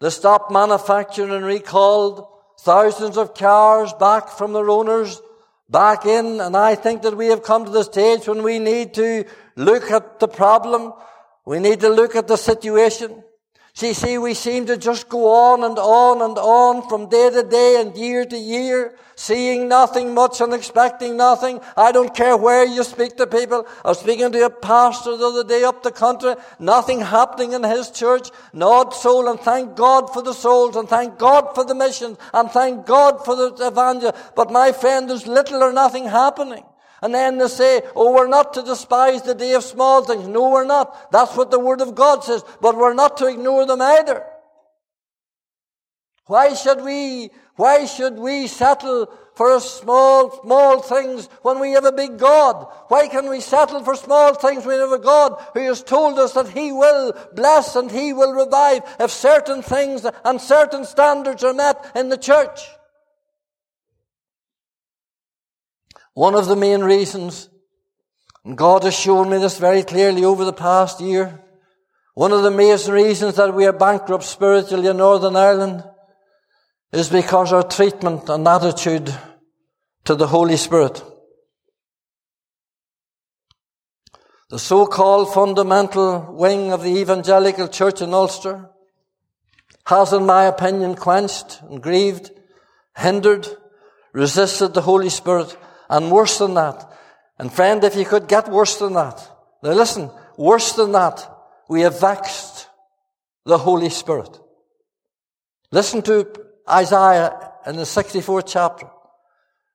They 0.00 0.10
stopped 0.10 0.52
manufacturing 0.52 1.30
and 1.30 1.44
recalled 1.44 2.26
thousands 2.60 3.16
of 3.16 3.34
cars 3.34 3.92
back 3.94 4.28
from 4.28 4.52
their 4.52 4.68
owners 4.70 5.20
back 5.68 6.06
in. 6.06 6.40
And 6.40 6.56
I 6.56 6.74
think 6.74 7.02
that 7.02 7.16
we 7.16 7.26
have 7.26 7.42
come 7.42 7.64
to 7.64 7.70
the 7.70 7.82
stage 7.82 8.28
when 8.28 8.42
we 8.42 8.58
need 8.58 8.94
to 8.94 9.24
look 9.56 9.90
at 9.90 10.20
the 10.20 10.28
problem. 10.28 10.92
We 11.44 11.58
need 11.58 11.80
to 11.80 11.88
look 11.88 12.14
at 12.14 12.28
the 12.28 12.36
situation. 12.36 13.24
See, 13.76 13.92
see, 13.92 14.16
we 14.16 14.32
seem 14.32 14.64
to 14.68 14.78
just 14.78 15.06
go 15.10 15.28
on 15.30 15.62
and 15.62 15.78
on 15.78 16.22
and 16.22 16.38
on 16.38 16.88
from 16.88 17.10
day 17.10 17.28
to 17.28 17.42
day 17.42 17.78
and 17.78 17.94
year 17.94 18.24
to 18.24 18.38
year, 18.38 18.94
seeing 19.16 19.68
nothing 19.68 20.14
much 20.14 20.40
and 20.40 20.54
expecting 20.54 21.18
nothing. 21.18 21.60
I 21.76 21.92
don't 21.92 22.14
care 22.14 22.38
where 22.38 22.64
you 22.64 22.82
speak 22.84 23.18
to 23.18 23.26
people. 23.26 23.66
I 23.84 23.88
was 23.88 24.00
speaking 24.00 24.32
to 24.32 24.46
a 24.46 24.48
pastor 24.48 25.18
the 25.18 25.26
other 25.26 25.44
day 25.44 25.62
up 25.62 25.82
the 25.82 25.90
country, 25.90 26.36
nothing 26.58 27.02
happening 27.02 27.52
in 27.52 27.64
his 27.64 27.90
church, 27.90 28.30
not 28.54 28.94
soul, 28.94 29.28
and 29.28 29.38
thank 29.38 29.76
God 29.76 30.10
for 30.10 30.22
the 30.22 30.32
souls, 30.32 30.74
and 30.74 30.88
thank 30.88 31.18
God 31.18 31.54
for 31.54 31.62
the 31.62 31.74
missions, 31.74 32.16
and 32.32 32.50
thank 32.50 32.86
God 32.86 33.26
for 33.26 33.36
the 33.36 33.52
evangel. 33.60 34.16
But 34.34 34.50
my 34.50 34.72
friend, 34.72 35.10
there's 35.10 35.26
little 35.26 35.62
or 35.62 35.74
nothing 35.74 36.06
happening. 36.06 36.64
And 37.02 37.14
then 37.14 37.38
they 37.38 37.48
say, 37.48 37.82
oh, 37.94 38.12
we're 38.12 38.28
not 38.28 38.54
to 38.54 38.62
despise 38.62 39.22
the 39.22 39.34
day 39.34 39.52
of 39.52 39.64
small 39.64 40.02
things. 40.04 40.26
No, 40.26 40.50
we're 40.50 40.64
not. 40.64 41.12
That's 41.12 41.36
what 41.36 41.50
the 41.50 41.60
Word 41.60 41.80
of 41.80 41.94
God 41.94 42.24
says. 42.24 42.42
But 42.60 42.76
we're 42.76 42.94
not 42.94 43.18
to 43.18 43.26
ignore 43.26 43.66
them 43.66 43.82
either. 43.82 44.24
Why 46.26 46.54
should 46.54 46.82
we, 46.82 47.30
why 47.54 47.86
should 47.86 48.18
we 48.18 48.48
settle 48.48 49.12
for 49.36 49.60
small, 49.60 50.42
small 50.42 50.80
things 50.80 51.28
when 51.42 51.60
we 51.60 51.72
have 51.72 51.84
a 51.84 51.92
big 51.92 52.18
God? 52.18 52.66
Why 52.88 53.06
can 53.06 53.28
we 53.28 53.40
settle 53.40 53.84
for 53.84 53.94
small 53.94 54.34
things 54.34 54.66
when 54.66 54.76
we 54.76 54.80
have 54.80 54.92
a 54.92 54.98
God 54.98 55.40
who 55.54 55.60
has 55.60 55.84
told 55.84 56.18
us 56.18 56.32
that 56.32 56.48
He 56.48 56.72
will 56.72 57.12
bless 57.34 57.76
and 57.76 57.90
He 57.90 58.12
will 58.12 58.32
revive 58.32 58.82
if 58.98 59.10
certain 59.10 59.62
things 59.62 60.04
and 60.24 60.40
certain 60.40 60.84
standards 60.84 61.44
are 61.44 61.54
met 61.54 61.92
in 61.94 62.08
the 62.08 62.18
church? 62.18 62.75
One 66.16 66.34
of 66.34 66.46
the 66.46 66.56
main 66.56 66.80
reasons, 66.80 67.50
and 68.42 68.56
God 68.56 68.84
has 68.84 68.98
shown 68.98 69.28
me 69.28 69.36
this 69.36 69.58
very 69.58 69.82
clearly 69.82 70.24
over 70.24 70.46
the 70.46 70.52
past 70.54 70.98
year, 70.98 71.44
one 72.14 72.32
of 72.32 72.42
the 72.42 72.50
main 72.50 72.78
reasons 72.88 73.36
that 73.36 73.52
we 73.52 73.66
are 73.66 73.74
bankrupt 73.74 74.24
spiritually 74.24 74.88
in 74.88 74.96
Northern 74.96 75.36
Ireland 75.36 75.84
is 76.90 77.10
because 77.10 77.52
our 77.52 77.62
treatment 77.62 78.30
and 78.30 78.48
attitude 78.48 79.14
to 80.04 80.14
the 80.14 80.28
Holy 80.28 80.56
Spirit. 80.56 81.04
The 84.48 84.58
so-called 84.58 85.34
fundamental 85.34 86.34
wing 86.34 86.72
of 86.72 86.82
the 86.82 86.96
evangelical 86.96 87.68
church 87.68 88.00
in 88.00 88.14
Ulster 88.14 88.70
has, 89.84 90.14
in 90.14 90.24
my 90.24 90.44
opinion, 90.44 90.94
quenched 90.94 91.60
and 91.60 91.82
grieved, 91.82 92.30
hindered, 92.96 93.46
resisted 94.14 94.72
the 94.72 94.80
Holy 94.80 95.10
Spirit 95.10 95.54
and 95.88 96.10
worse 96.10 96.38
than 96.38 96.54
that. 96.54 96.90
And 97.38 97.52
friend, 97.52 97.82
if 97.84 97.96
you 97.96 98.04
could 98.04 98.28
get 98.28 98.48
worse 98.48 98.76
than 98.78 98.94
that, 98.94 99.30
now 99.62 99.72
listen, 99.72 100.10
worse 100.36 100.72
than 100.72 100.92
that, 100.92 101.28
we 101.68 101.82
have 101.82 102.00
vexed 102.00 102.68
the 103.44 103.58
Holy 103.58 103.90
Spirit. 103.90 104.38
Listen 105.70 106.02
to 106.02 106.26
Isaiah 106.68 107.52
in 107.66 107.76
the 107.76 107.82
64th 107.82 108.44
chapter. 108.46 108.88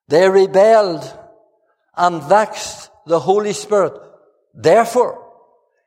They 0.08 0.28
rebelled 0.28 1.18
and 1.96 2.22
vexed 2.22 2.90
the 3.06 3.20
Holy 3.20 3.52
Spirit. 3.52 3.94
Therefore, 4.54 5.32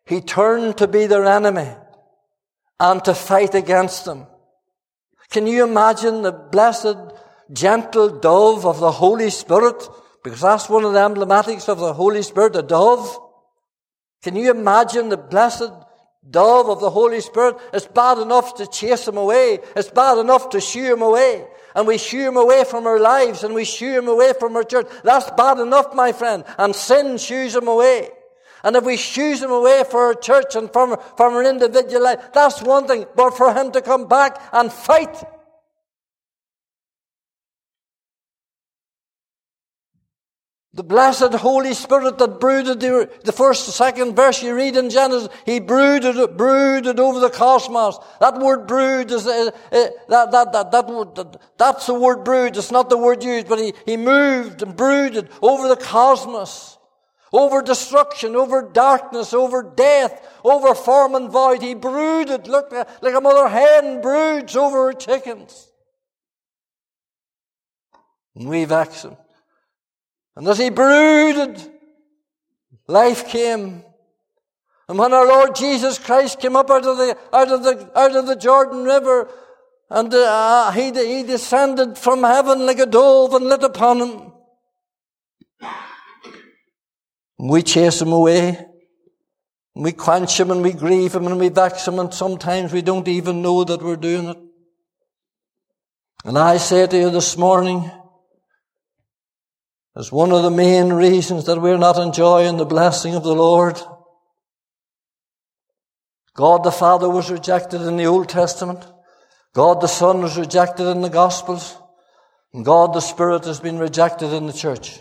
he 0.05 0.22
turned 0.22 0.77
to 0.77 0.88
be 0.88 1.08
their 1.08 1.25
enemy 1.25 1.70
and 2.79 3.03
to 3.05 3.13
fight 3.13 3.55
against 3.55 4.05
them. 4.05 4.27
Can 5.29 5.48
you 5.48 5.63
imagine 5.65 6.22
the 6.22 6.32
blessed, 6.32 6.98
gentle 7.51 8.10
dove 8.10 8.65
of 8.65 8.79
the 8.79 8.91
Holy 8.91 9.29
Spirit 9.29 9.88
because 10.25 10.41
that's 10.41 10.67
one 10.67 10.84
of 10.84 10.94
the 10.94 11.05
emblematics 11.05 11.70
of 11.70 11.77
the 11.77 11.94
Holy 11.94 12.24
Spirit, 12.24 12.53
the 12.53 12.63
dove. 12.63 13.20
Can 14.24 14.36
you 14.36 14.50
imagine 14.50 15.10
the 15.10 15.17
blessed 15.17 15.70
dove 16.27 16.67
of 16.67 16.82
the 16.82 16.89
Holy 16.89 17.22
Spirit? 17.22 17.58
It's 17.72 17.86
bad 17.86 18.17
enough 18.17 18.55
to 18.55 18.65
chase 18.65 19.08
him 19.08 19.17
away. 19.17 19.60
It's 19.75 19.91
bad 19.91 20.17
enough 20.17 20.50
to 20.50 20.60
shoo 20.60 20.94
him 20.94 21.03
away. 21.03 21.46
And 21.75 21.86
we 21.86 22.00
shoo 22.00 22.27
him 22.27 22.38
away 22.38 22.63
from 22.63 22.88
our 22.88 23.00
lives 23.00 23.44
and 23.44 23.53
we 23.53 23.65
shoo 23.65 23.91
him 23.91 24.08
away 24.08 24.34
from 24.39 24.55
our 24.55 24.63
church. 24.63 24.88
That's 25.03 25.29
bad 25.38 25.60
enough, 25.60 25.94
my 25.94 26.12
friend. 26.12 26.44
And 26.58 26.75
sin 26.75 27.20
shoos 27.20 27.55
him 27.55 27.67
away. 27.67 28.10
And 28.63 28.75
if 28.75 28.84
we 28.84 28.98
shoos 28.98 29.44
him 29.44 29.51
away 29.51 29.84
for 29.88 30.05
our 30.05 30.15
church 30.15 30.55
and 30.55 30.74
from, 30.74 30.98
from 31.17 31.36
our 31.36 31.44
individual 31.44 32.03
life, 32.03 32.34
that's 32.34 32.63
one 32.63 32.88
thing. 32.88 33.05
But 33.15 33.38
for 33.38 33.53
him 33.53 33.72
to 33.74 33.82
come 33.82 34.08
back 34.08 34.41
and 34.51 34.74
fight 34.74 35.24
The 40.75 40.84
blessed 40.84 41.34
Holy 41.36 41.74
Spirit 41.74 42.17
that 42.17 42.41
brooded 42.41 42.82
the, 42.82 43.10
the 43.24 43.32
first, 43.32 43.65
second 43.67 44.13
verse 44.13 44.44
you 44.44 44.53
read 44.53 44.75
in 44.75 44.89
Genesis, 44.89 45.29
He 45.46 45.62
brooded, 45.62 46.36
brooded 46.36 47.00
over 47.00 47.22
the 47.22 47.29
cosmos. 47.29 47.98
That 48.20 48.39
word 48.39 48.67
brood 48.67 49.10
is, 49.10 49.25
uh, 49.25 49.51
uh, 49.72 49.88
that, 50.10 50.32
that, 50.32 50.51
that, 50.51 50.72
that 50.72 50.88
word, 50.88 51.15
that, 51.15 51.41
that's 51.58 51.86
the 51.86 51.94
word 51.94 52.25
brood. 52.25 52.58
It's 52.58 52.74
not 52.74 52.89
the 52.89 52.98
word 52.98 53.24
used, 53.24 53.48
but 53.48 53.58
He, 53.58 53.74
he 53.86 53.96
moved 53.96 54.62
and 54.63 54.75
brooded 54.75 55.29
over 55.41 55.70
the 55.70 55.77
cosmos. 55.77 56.77
Over 57.32 57.62
destruction, 57.62 58.36
over 58.36 58.62
darkness, 58.62 59.34
over 59.34 59.63
death, 59.63 60.27
over 60.44 60.75
form 60.75 61.15
and 61.15 61.32
void. 61.32 61.62
He 61.62 61.74
brooded, 61.74 62.48
look, 62.48 62.72
like 62.72 63.15
a 63.15 63.22
mother 63.22 63.48
hen 63.48 64.01
broods 64.01 64.58
over 64.58 64.88
her 64.88 64.94
chickens. 64.94 65.70
And 68.36 68.50
we 68.50 68.65
vex 68.65 69.03
him. 69.03 69.15
And 70.36 70.48
as 70.48 70.58
he 70.58 70.70
brooded, 70.70 71.62
life 72.88 73.27
came. 73.27 73.84
And 74.88 75.00
when 75.00 75.13
our 75.13 75.25
Lord 75.25 75.56
Jesus 75.56 75.98
Christ 75.98 76.39
came 76.39 76.56
up 76.56 76.70
out 76.70 76.86
of 76.86 76.98
the, 76.98 77.18
out 77.34 77.51
of 77.51 77.63
the, 77.63 77.92
out 77.98 78.15
of 78.15 78.27
the 78.27 78.36
Jordan 78.36 78.84
River, 78.84 79.30
and 79.89 80.13
uh, 80.13 80.72
he, 80.72 80.92
he 80.92 81.24
descended 81.24 81.98
from 81.98 82.24
heaven 82.24 82.65
like 82.65 82.80
a 82.80 82.86
dove 82.86 83.34
and 83.34 83.46
lit 83.46 83.63
upon 83.63 84.00
him. 84.00 84.32
We 87.38 87.62
chase 87.63 88.01
him 88.01 88.12
away. 88.12 88.65
We 89.75 89.92
quench 89.92 90.39
him 90.39 90.51
and 90.51 90.62
we 90.62 90.72
grieve 90.72 91.13
him 91.13 91.27
and 91.27 91.38
we 91.38 91.50
vex 91.50 91.86
him 91.88 92.00
and 92.00 92.13
sometimes 92.13 92.72
we 92.72 92.82
don't 92.82 93.08
even 93.08 93.42
know 93.42 93.63
that 93.65 93.82
we're 93.84 93.98
doing 93.98 94.30
it. 94.30 94.38
And 96.24 96.39
I 96.39 96.58
say 96.58 96.88
to 96.88 96.98
you 96.98 97.10
this 97.10 97.38
morning, 97.38 97.92
as 99.98 100.12
one 100.12 100.32
of 100.32 100.44
the 100.44 100.52
main 100.52 100.92
reasons 100.92 101.46
that 101.46 101.62
we're 101.62 101.78
not 101.78 101.98
enjoying 101.98 102.58
the 102.58 102.66
blessing 102.66 103.16
of 103.16 103.24
the 103.24 103.36
Lord. 103.36 103.80
God 106.34 106.64
the 106.64 106.72
Father 106.72 107.10
was 107.10 107.32
rejected 107.32 107.82
in 107.82 107.96
the 107.96 108.06
Old 108.06 108.28
Testament. 108.28 108.86
God 109.54 109.80
the 109.80 109.88
Son 109.88 110.22
was 110.22 110.38
rejected 110.38 110.86
in 110.88 111.02
the 111.02 111.10
Gospels. 111.10 111.78
And 112.54 112.66
God 112.66 112.94
the 112.94 113.00
Spirit 113.00 113.46
has 113.46 113.62
been 113.62 113.80
rejected 113.80 114.34
in 114.34 114.48
the 114.48 114.54
church. 114.54 114.98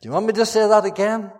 Do 0.00 0.08
you 0.08 0.12
want 0.12 0.26
me 0.26 0.32
to 0.34 0.46
say 0.46 0.68
that 0.68 0.84
again? 0.84 1.32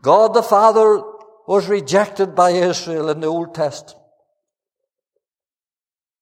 God 0.00 0.32
the 0.32 0.44
Father 0.44 1.02
was 1.48 1.68
rejected 1.68 2.36
by 2.36 2.50
Israel 2.50 3.08
in 3.10 3.18
the 3.18 3.26
Old 3.26 3.52
Testament. 3.52 3.99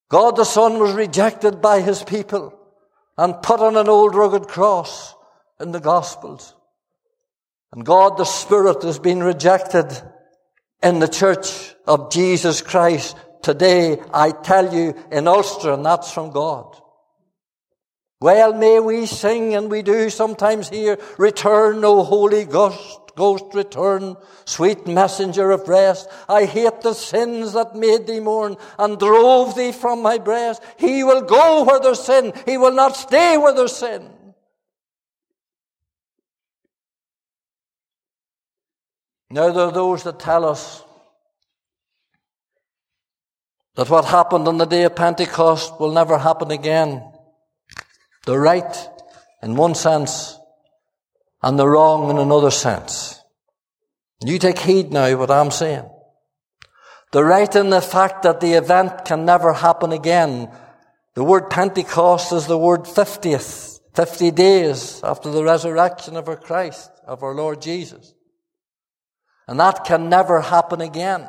God 0.09 0.37
the 0.37 0.45
Son 0.45 0.79
was 0.79 0.95
rejected 0.95 1.61
by 1.61 1.81
his 1.81 2.03
people 2.03 2.59
and 3.17 3.43
put 3.43 3.61
on 3.61 3.77
an 3.77 3.89
old 3.89 4.15
rugged 4.15 4.49
cross 4.49 5.15
in 5.61 5.73
the 5.73 5.81
Gospels. 5.81 6.55
And 7.73 7.85
God 7.85 8.17
the 8.17 8.25
Spirit 8.25 8.83
has 8.83 8.99
been 8.99 9.23
rejected 9.23 9.87
in 10.83 11.01
the 11.01 11.09
church 11.09 11.75
of 11.87 12.11
Jesus 12.11 12.63
Christ 12.63 13.17
today, 13.43 13.99
I 14.13 14.31
tell 14.31 14.73
you, 14.75 14.95
in 15.11 15.29
Ulster, 15.29 15.73
and 15.73 15.85
that's 15.85 16.13
from 16.13 16.31
God. 16.31 16.81
Well, 18.21 18.53
may 18.53 18.81
we 18.81 19.07
sing, 19.07 19.55
and 19.55 19.71
we 19.71 19.83
do 19.83 20.11
sometimes 20.11 20.69
hear, 20.69 20.99
Return, 21.19 21.85
O 21.85 22.03
Holy 22.03 22.45
Ghost. 22.45 23.01
Ghost, 23.19 23.47
return, 23.53 24.17
sweet 24.45 24.87
messenger 24.87 25.51
of 25.51 25.69
rest. 25.69 26.09
I 26.29 26.45
hate 26.45 26.83
the 26.83 26.95
sins 26.95 27.53
that 27.55 27.75
made 27.75 28.07
thee 28.07 28.21
mourn 28.21 28.57
and 28.79 28.97
drove 28.97 29.57
thee 29.57 29.73
from 29.73 30.03
my 30.03 30.19
breast. 30.19 30.63
He 30.77 31.03
will 31.03 31.23
go 31.23 31.65
where 31.65 31.81
there's 31.81 32.01
sin. 32.01 32.33
He 32.47 32.57
will 32.57 32.71
not 32.71 32.95
stay 32.95 33.37
where 33.37 33.53
there's 33.53 33.75
sin. 33.75 34.09
Now 39.31 39.51
there 39.51 39.67
are 39.67 39.73
those 39.73 40.05
that 40.05 40.21
tell 40.21 40.45
us 40.45 40.85
that 43.75 43.91
what 43.91 44.05
happened 44.05 44.47
on 44.47 44.59
the 44.59 44.65
day 44.65 44.85
of 44.85 44.95
Pentecost 44.95 45.81
will 45.81 45.93
never 45.93 46.19
happen 46.19 46.53
again. 46.53 47.03
The 48.27 48.39
right, 48.39 48.89
in 49.43 49.57
one 49.57 49.75
sense, 49.75 50.39
and 51.43 51.59
the 51.59 51.69
wrong 51.69 52.11
in 52.11 52.19
another 52.19 52.51
sense. 52.51 53.21
You 54.25 54.39
take 54.39 54.59
heed 54.59 54.93
now 54.93 55.17
what 55.17 55.31
I'm 55.31 55.51
saying. 55.51 55.89
The 57.13 57.25
right 57.25 57.55
in 57.55 57.71
the 57.71 57.81
fact 57.81 58.23
that 58.25 58.41
the 58.41 58.55
event 58.55 59.05
can 59.05 59.25
never 59.25 59.53
happen 59.53 59.93
again. 59.93 60.51
The 61.15 61.25
word 61.25 61.49
Pentecost 61.49 62.33
is 62.33 62.47
the 62.47 62.59
word 62.59 62.83
50th, 62.83 63.81
50 63.95 64.31
days 64.33 65.01
after 65.03 65.31
the 65.31 65.43
resurrection 65.43 66.17
of 66.17 66.29
our 66.29 66.37
Christ, 66.37 66.91
of 67.07 67.23
our 67.23 67.35
Lord 67.35 67.63
Jesus. 67.63 68.15
And 69.47 69.59
that 69.61 69.85
can 69.85 70.11
never 70.11 70.43
happen 70.43 70.81
again. 70.81 71.29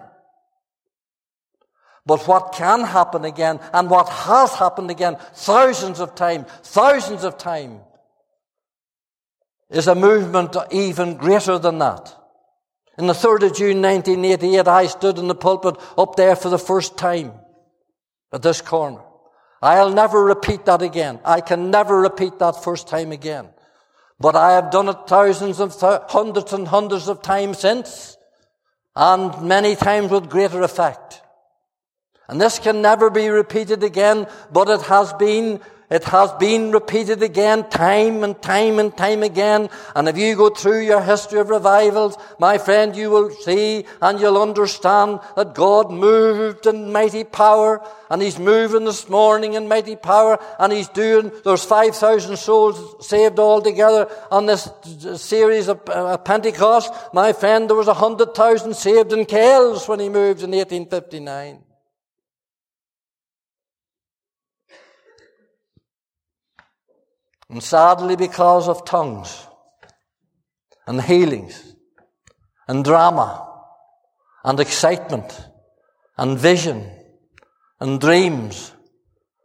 But 2.09 2.27
what 2.27 2.53
can 2.53 2.85
happen 2.85 3.23
again, 3.23 3.59
and 3.71 3.87
what 3.87 4.09
has 4.09 4.55
happened 4.55 4.89
again 4.89 5.17
thousands 5.35 5.99
of 5.99 6.15
times, 6.15 6.47
thousands 6.63 7.23
of 7.23 7.37
times, 7.37 7.81
is 9.69 9.85
a 9.85 9.93
movement 9.93 10.57
even 10.71 11.17
greater 11.17 11.59
than 11.59 11.77
that. 11.77 12.11
In 12.97 13.05
the 13.05 13.13
3rd 13.13 13.43
of 13.43 13.55
June 13.55 13.83
1988, 13.83 14.67
I 14.67 14.87
stood 14.87 15.19
in 15.19 15.27
the 15.27 15.35
pulpit 15.35 15.75
up 15.99 16.15
there 16.15 16.35
for 16.35 16.49
the 16.49 16.57
first 16.57 16.97
time 16.97 17.31
at 18.33 18.41
this 18.41 18.59
corner. 18.59 19.03
I'll 19.61 19.93
never 19.93 20.23
repeat 20.23 20.65
that 20.65 20.81
again. 20.81 21.19
I 21.23 21.41
can 21.41 21.69
never 21.69 21.95
repeat 22.01 22.39
that 22.39 22.63
first 22.63 22.87
time 22.87 23.11
again. 23.11 23.49
But 24.19 24.35
I 24.35 24.53
have 24.53 24.71
done 24.71 24.89
it 24.89 24.97
thousands 25.05 25.59
of, 25.59 25.79
th- 25.79 26.01
hundreds 26.07 26.53
and 26.53 26.67
hundreds 26.67 27.07
of 27.07 27.21
times 27.21 27.59
since, 27.59 28.17
and 28.95 29.43
many 29.43 29.75
times 29.75 30.09
with 30.09 30.27
greater 30.27 30.63
effect. 30.63 31.21
And 32.29 32.39
this 32.39 32.59
can 32.59 32.81
never 32.81 33.09
be 33.09 33.27
repeated 33.29 33.83
again, 33.83 34.27
but 34.51 34.69
it 34.69 34.83
has 34.83 35.11
been 35.13 35.59
it 35.89 36.03
has 36.03 36.31
been 36.33 36.71
repeated 36.71 37.23
again, 37.23 37.67
time 37.67 38.23
and 38.23 38.39
time 38.39 38.77
and 38.77 38.95
time 38.95 39.23
again. 39.23 39.69
And 39.95 40.07
if 40.07 40.19
you 40.19 40.35
go 40.35 40.51
through 40.51 40.81
your 40.81 41.01
history 41.01 41.39
of 41.39 41.49
revivals, 41.49 42.15
my 42.37 42.59
friend, 42.59 42.95
you 42.95 43.09
will 43.09 43.31
see 43.31 43.85
and 43.99 44.19
you'll 44.19 44.39
understand 44.39 45.19
that 45.35 45.55
God 45.55 45.89
moved 45.89 46.67
in 46.67 46.91
mighty 46.91 47.23
power. 47.23 47.81
And 48.11 48.21
He's 48.21 48.37
moving 48.37 48.85
this 48.85 49.09
morning 49.09 49.53
in 49.53 49.67
mighty 49.67 49.95
power. 49.95 50.37
And 50.59 50.71
He's 50.71 50.89
doing, 50.89 51.31
there's 51.43 51.65
5,000 51.65 52.37
souls 52.37 53.07
saved 53.07 53.39
altogether 53.39 54.07
on 54.29 54.45
this 54.45 54.69
series 55.15 55.69
of 55.69 55.81
uh, 55.89 56.17
Pentecost. 56.19 56.93
My 57.15 57.33
friend, 57.33 57.67
there 57.67 57.75
was 57.75 57.87
100,000 57.87 58.75
saved 58.75 59.11
in 59.11 59.25
Kells 59.25 59.87
when 59.87 59.99
He 59.99 60.09
moved 60.09 60.43
in 60.43 60.51
1859. 60.51 61.63
And 67.49 67.63
sadly, 67.63 68.15
because 68.15 68.67
of 68.67 68.85
tongues 68.85 69.47
and 70.85 71.01
healings 71.01 71.75
and 72.67 72.83
drama 72.83 73.47
and 74.43 74.59
excitement 74.59 75.47
and 76.17 76.37
vision 76.37 76.89
and 77.79 77.99
dreams, 77.99 78.71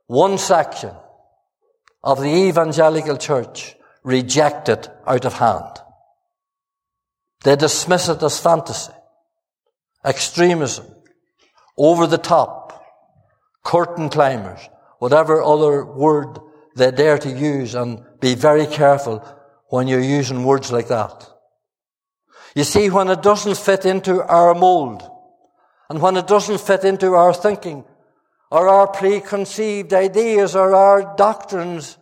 one 0.06 0.36
section 0.36 0.94
of 2.02 2.20
the 2.20 2.28
evangelical 2.28 3.16
church 3.16 3.74
reject 4.02 4.68
it 4.68 4.88
out 5.06 5.24
of 5.24 5.32
hand. 5.32 5.80
They 7.42 7.56
dismiss 7.56 8.08
it 8.08 8.22
as 8.22 8.38
fantasy, 8.38 8.92
extremism, 10.04 10.86
over 11.78 12.06
the 12.06 12.18
top, 12.18 12.84
curtain 13.62 14.10
climbers, 14.10 14.60
whatever 14.98 15.42
other 15.42 15.84
word 15.84 16.38
they 16.76 16.90
dare 16.90 17.18
to 17.18 17.30
use 17.30 17.74
and 17.74 18.02
be 18.20 18.34
very 18.34 18.66
careful 18.66 19.24
when 19.68 19.88
you're 19.88 20.00
using 20.00 20.44
words 20.44 20.72
like 20.72 20.88
that. 20.88 21.28
You 22.54 22.64
see, 22.64 22.90
when 22.90 23.08
it 23.08 23.22
doesn't 23.22 23.58
fit 23.58 23.84
into 23.84 24.22
our 24.22 24.54
mold, 24.54 25.02
and 25.90 26.00
when 26.00 26.16
it 26.16 26.26
doesn't 26.26 26.60
fit 26.60 26.84
into 26.84 27.14
our 27.14 27.34
thinking, 27.34 27.84
or 28.50 28.68
our 28.68 28.86
preconceived 28.86 29.92
ideas, 29.92 30.54
or 30.54 30.74
our 30.74 31.16
doctrines 31.16 31.98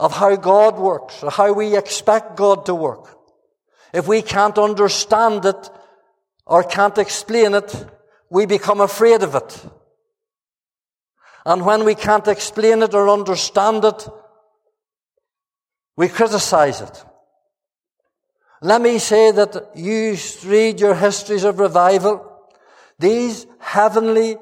of 0.00 0.12
how 0.12 0.34
God 0.36 0.78
works, 0.78 1.22
or 1.22 1.30
how 1.30 1.52
we 1.52 1.76
expect 1.76 2.36
God 2.36 2.66
to 2.66 2.74
work, 2.74 3.16
if 3.92 4.08
we 4.08 4.22
can't 4.22 4.58
understand 4.58 5.44
it, 5.44 5.70
or 6.46 6.64
can't 6.64 6.98
explain 6.98 7.54
it, 7.54 7.86
we 8.30 8.46
become 8.46 8.80
afraid 8.80 9.22
of 9.22 9.34
it. 9.34 9.66
And 11.44 11.64
when 11.64 11.84
we 11.84 11.94
can't 11.94 12.28
explain 12.28 12.82
it 12.82 12.94
or 12.94 13.08
understand 13.08 13.84
it, 13.84 14.08
we 15.96 16.08
criticize 16.08 16.80
it. 16.80 17.04
Let 18.60 18.80
me 18.80 18.98
say 18.98 19.32
that 19.32 19.72
you 19.74 20.16
read 20.44 20.78
your 20.78 20.94
histories 20.94 21.44
of 21.44 21.58
revival. 21.58 22.28
These 22.98 23.46
heavenly 23.58 24.36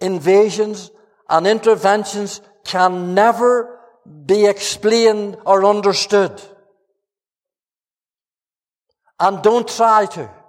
invasions 0.00 0.90
and 1.28 1.46
interventions 1.46 2.40
can 2.64 3.14
never 3.14 3.78
be 4.26 4.46
explained 4.46 5.36
or 5.44 5.64
understood. 5.66 6.40
And 9.18 9.42
don't 9.42 9.68
try 9.68 10.06
to. 10.06 10.39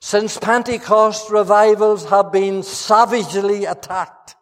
Since 0.00 0.38
Pentecost, 0.38 1.30
revivals 1.30 2.08
have 2.08 2.30
been 2.32 2.62
savagely 2.62 3.64
attacked. 3.64 4.36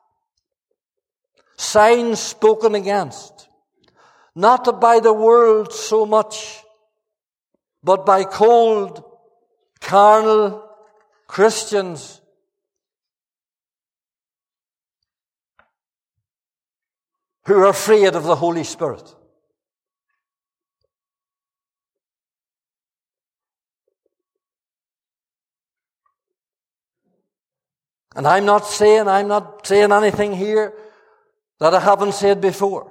Signs 1.57 2.21
spoken 2.21 2.75
against. 2.75 3.49
Not 4.35 4.81
by 4.81 5.01
the 5.01 5.15
world 5.15 5.73
so 5.73 6.05
much, 6.05 6.63
but 7.83 8.05
by 8.05 8.25
cold, 8.25 9.03
carnal 9.81 10.69
Christians 11.27 12.21
who 17.47 17.55
are 17.55 17.69
afraid 17.69 18.15
of 18.15 18.25
the 18.25 18.37
Holy 18.37 18.65
Spirit. 18.65 19.15
And 28.17 28.27
I'm 28.27 28.47
not 28.47 28.67
saying, 28.67 29.09
I'm 29.09 29.29
not 29.29 29.67
saying 29.67 29.93
anything 29.93 30.33
here 30.33 30.73
that 31.61 31.75
I 31.75 31.81
haven't 31.81 32.15
said 32.15 32.41
before. 32.41 32.91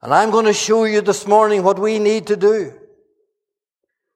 And 0.00 0.14
I'm 0.14 0.30
going 0.30 0.46
to 0.46 0.52
show 0.52 0.84
you 0.84 1.00
this 1.00 1.26
morning 1.26 1.64
what 1.64 1.80
we 1.80 1.98
need 1.98 2.28
to 2.28 2.36
do. 2.36 2.72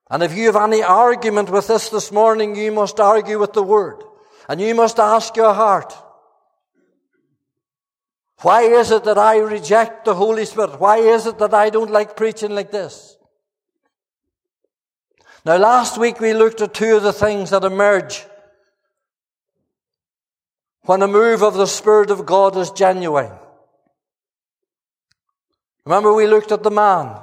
And 0.09 0.23
if 0.23 0.33
you 0.33 0.45
have 0.45 0.55
any 0.55 0.81
argument 0.81 1.49
with 1.49 1.67
this 1.67 1.89
this 1.89 2.09
morning, 2.09 2.55
you 2.55 2.71
must 2.71 3.01
argue 3.01 3.37
with 3.37 3.51
the 3.51 3.63
Word. 3.63 4.01
And 4.47 4.61
you 4.61 4.73
must 4.75 4.97
ask 4.97 5.35
your 5.35 5.53
heart, 5.53 5.93
why 8.43 8.61
is 8.61 8.91
it 8.91 9.03
that 9.03 9.17
I 9.17 9.39
reject 9.39 10.05
the 10.05 10.15
Holy 10.15 10.45
Spirit? 10.45 10.79
Why 10.79 10.97
is 10.99 11.25
it 11.25 11.37
that 11.39 11.53
I 11.53 11.69
don't 11.69 11.91
like 11.91 12.15
preaching 12.15 12.51
like 12.51 12.71
this? 12.71 13.17
Now, 15.45 15.57
last 15.57 15.97
week 15.97 16.21
we 16.21 16.33
looked 16.33 16.61
at 16.61 16.73
two 16.73 16.95
of 16.95 17.03
the 17.03 17.11
things 17.11 17.49
that 17.49 17.65
emerge 17.65 18.25
when 20.83 21.01
a 21.01 21.07
move 21.07 21.41
of 21.41 21.55
the 21.55 21.65
Spirit 21.65 22.11
of 22.11 22.25
God 22.25 22.55
is 22.55 22.71
genuine. 22.71 23.31
Remember, 25.85 26.13
we 26.13 26.27
looked 26.27 26.53
at 26.53 26.63
the 26.63 26.71
man, 26.71 27.17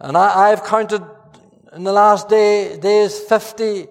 and 0.00 0.16
I, 0.16 0.48
have 0.48 0.64
counted 0.64 1.02
in 1.74 1.84
the 1.84 1.92
last 1.92 2.28
day, 2.30 2.78
days 2.78 3.18
50, 3.20 3.86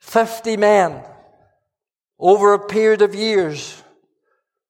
50 0.00 0.56
men 0.58 1.02
over 2.18 2.52
a 2.52 2.66
period 2.66 3.00
of 3.00 3.14
years 3.14 3.82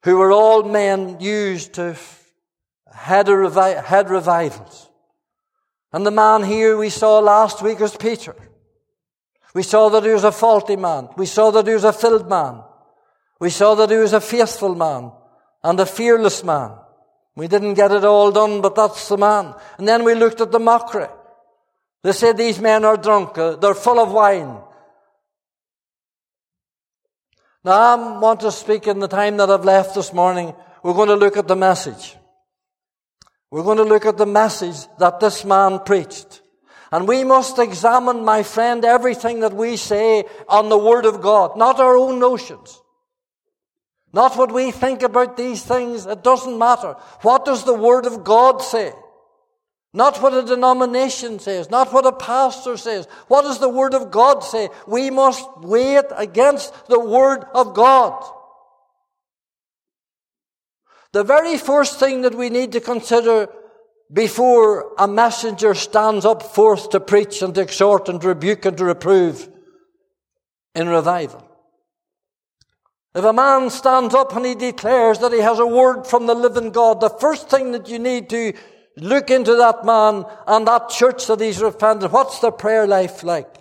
who 0.05 0.17
were 0.17 0.31
all 0.31 0.63
men 0.63 1.19
used 1.19 1.75
to 1.75 1.97
head, 2.93 3.27
revi- 3.27 3.83
head 3.85 4.11
revivals. 4.11 4.88
And 5.93 6.05
the 6.05 6.11
man 6.11 6.43
here 6.43 6.77
we 6.77 6.91
saw 6.91 7.19
last 7.19 7.63
week 7.63 7.81
was 7.81 7.97
Peter. 7.97 8.37
We 9.55 9.63
saw 9.63 9.89
that 9.89 10.05
he 10.05 10.11
was 10.11 10.25
a 10.25 10.33
faulty 10.33 10.77
man. 10.77 11.09
We 11.17 11.27
saw 11.27 11.51
that 11.53 11.67
he 11.67 11.73
was 11.73 11.85
a 11.85 11.93
filled 11.93 12.29
man. 12.29 12.63
We 13.41 13.51
saw 13.51 13.75
that 13.77 13.91
he 13.91 13.97
was 13.97 14.13
a 14.13 14.21
faithful 14.21 14.75
man 14.75 15.13
and 15.63 15.81
a 15.81 15.87
fearless 15.87 16.45
man. 16.45 16.73
We 17.35 17.49
didn't 17.49 17.75
get 17.75 17.93
it 17.93 18.05
all 18.05 18.33
done, 18.33 18.61
but 18.61 18.75
that's 18.75 19.09
the 19.09 19.17
man. 19.17 19.55
And 19.79 19.89
then 19.89 20.05
we 20.05 20.15
looked 20.15 20.41
at 20.41 20.53
the 20.53 20.59
mockery. 20.59 21.07
They 22.03 22.13
said 22.13 22.37
these 22.37 22.61
men 22.61 22.85
are 22.85 22.97
drunk. 22.97 23.39
Uh, 23.39 23.57
they're 23.57 23.75
full 23.75 23.99
of 23.99 24.13
wine. 24.13 24.59
Now 27.65 27.73
I 27.73 28.19
want 28.19 28.41
to 28.41 28.53
speak 28.53 28.87
in 28.87 28.99
the 28.99 29.09
time 29.09 29.37
that 29.39 29.51
I've 29.51 29.65
left 29.65 29.95
this 29.95 30.13
morning. 30.13 30.55
We're 30.83 30.95
going 30.95 31.09
to 31.09 31.17
look 31.17 31.37
at 31.37 31.49
the 31.49 31.57
message. 31.57 32.18
We're 33.51 33.63
going 33.63 33.79
to 33.79 33.85
look 33.85 34.05
at 34.05 34.19
the 34.19 34.27
message 34.27 34.77
that 34.99 35.21
this 35.21 35.45
man 35.45 35.81
preached. 35.81 36.43
And 36.91 37.07
we 37.07 37.25
must 37.25 37.59
examine, 37.59 38.25
my 38.25 38.43
friend, 38.43 38.85
everything 38.85 39.41
that 39.41 39.53
we 39.53 39.77
say 39.77 40.25
on 40.49 40.69
the 40.69 40.79
Word 40.79 41.07
of 41.07 41.21
God, 41.21 41.57
not 41.57 41.81
our 41.81 41.97
own 41.97 42.19
notions. 42.19 42.81
Not 44.13 44.37
what 44.37 44.53
we 44.53 44.71
think 44.71 45.03
about 45.03 45.37
these 45.37 45.63
things. 45.63 46.07
It 46.07 46.23
doesn't 46.25 46.59
matter. 46.59 46.95
What 47.21 47.45
does 47.45 47.65
the 47.65 47.75
Word 47.75 48.07
of 48.07 48.25
God 48.25 48.63
say? 48.63 48.93
Not 49.95 50.21
what 50.23 50.35
a 50.35 50.43
denomination 50.43 51.39
says, 51.39 51.71
not 51.71 51.93
what 51.93 52.07
a 52.07 52.13
pastor 52.13 52.77
says. 52.77 53.07
What 53.29 53.43
does 53.43 53.59
the 53.59 53.71
Word 53.71 53.95
of 53.95 54.11
God 54.11 54.41
say? 54.45 54.69
We 54.87 55.11
must 55.11 55.47
weigh 55.61 55.97
it 55.97 56.13
against 56.15 56.73
the 56.89 57.01
Word 57.01 57.45
of 57.55 57.75
God. 57.75 58.23
The 61.13 61.25
very 61.25 61.57
first 61.57 61.99
thing 61.99 62.23
that 62.23 62.35
we 62.35 62.51
need 62.51 62.73
to 62.73 62.81
consider 62.81 63.49
before 64.13 64.95
a 64.99 65.09
messenger 65.09 65.75
stands 65.75 66.25
up 66.25 66.43
forth 66.43 66.91
to 66.91 67.01
preach 67.01 67.43
and 67.43 67.55
to 67.55 67.63
exhort 67.63 68.09
and 68.09 68.21
to 68.21 68.29
rebuke 68.29 68.65
and 68.65 68.77
to 68.77 68.85
reprove 68.85 69.49
in 70.75 70.89
revival. 70.89 71.45
If 73.15 73.25
a 73.25 73.33
man 73.33 73.71
stands 73.71 74.15
up 74.15 74.37
and 74.37 74.45
he 74.45 74.55
declares 74.55 75.19
that 75.21 75.33
he 75.33 75.41
has 75.41 75.59
a 75.59 75.67
word 75.67 76.07
from 76.07 76.27
the 76.27 76.35
living 76.35 76.71
God, 76.71 77.01
the 77.01 77.11
first 77.11 77.49
thing 77.49 77.73
that 77.73 77.89
you 77.89 77.99
need 77.99 78.29
to 78.31 78.53
look 78.97 79.31
into 79.31 79.57
that 79.57 79.85
man 79.85 80.25
and 80.47 80.67
that 80.67 80.91
church 80.91 81.27
that 81.27 81.41
he's 81.41 81.63
repented, 81.63 82.13
what's 82.13 82.39
the 82.41 82.53
prayer 82.53 82.87
life 82.87 83.23
like? 83.23 83.57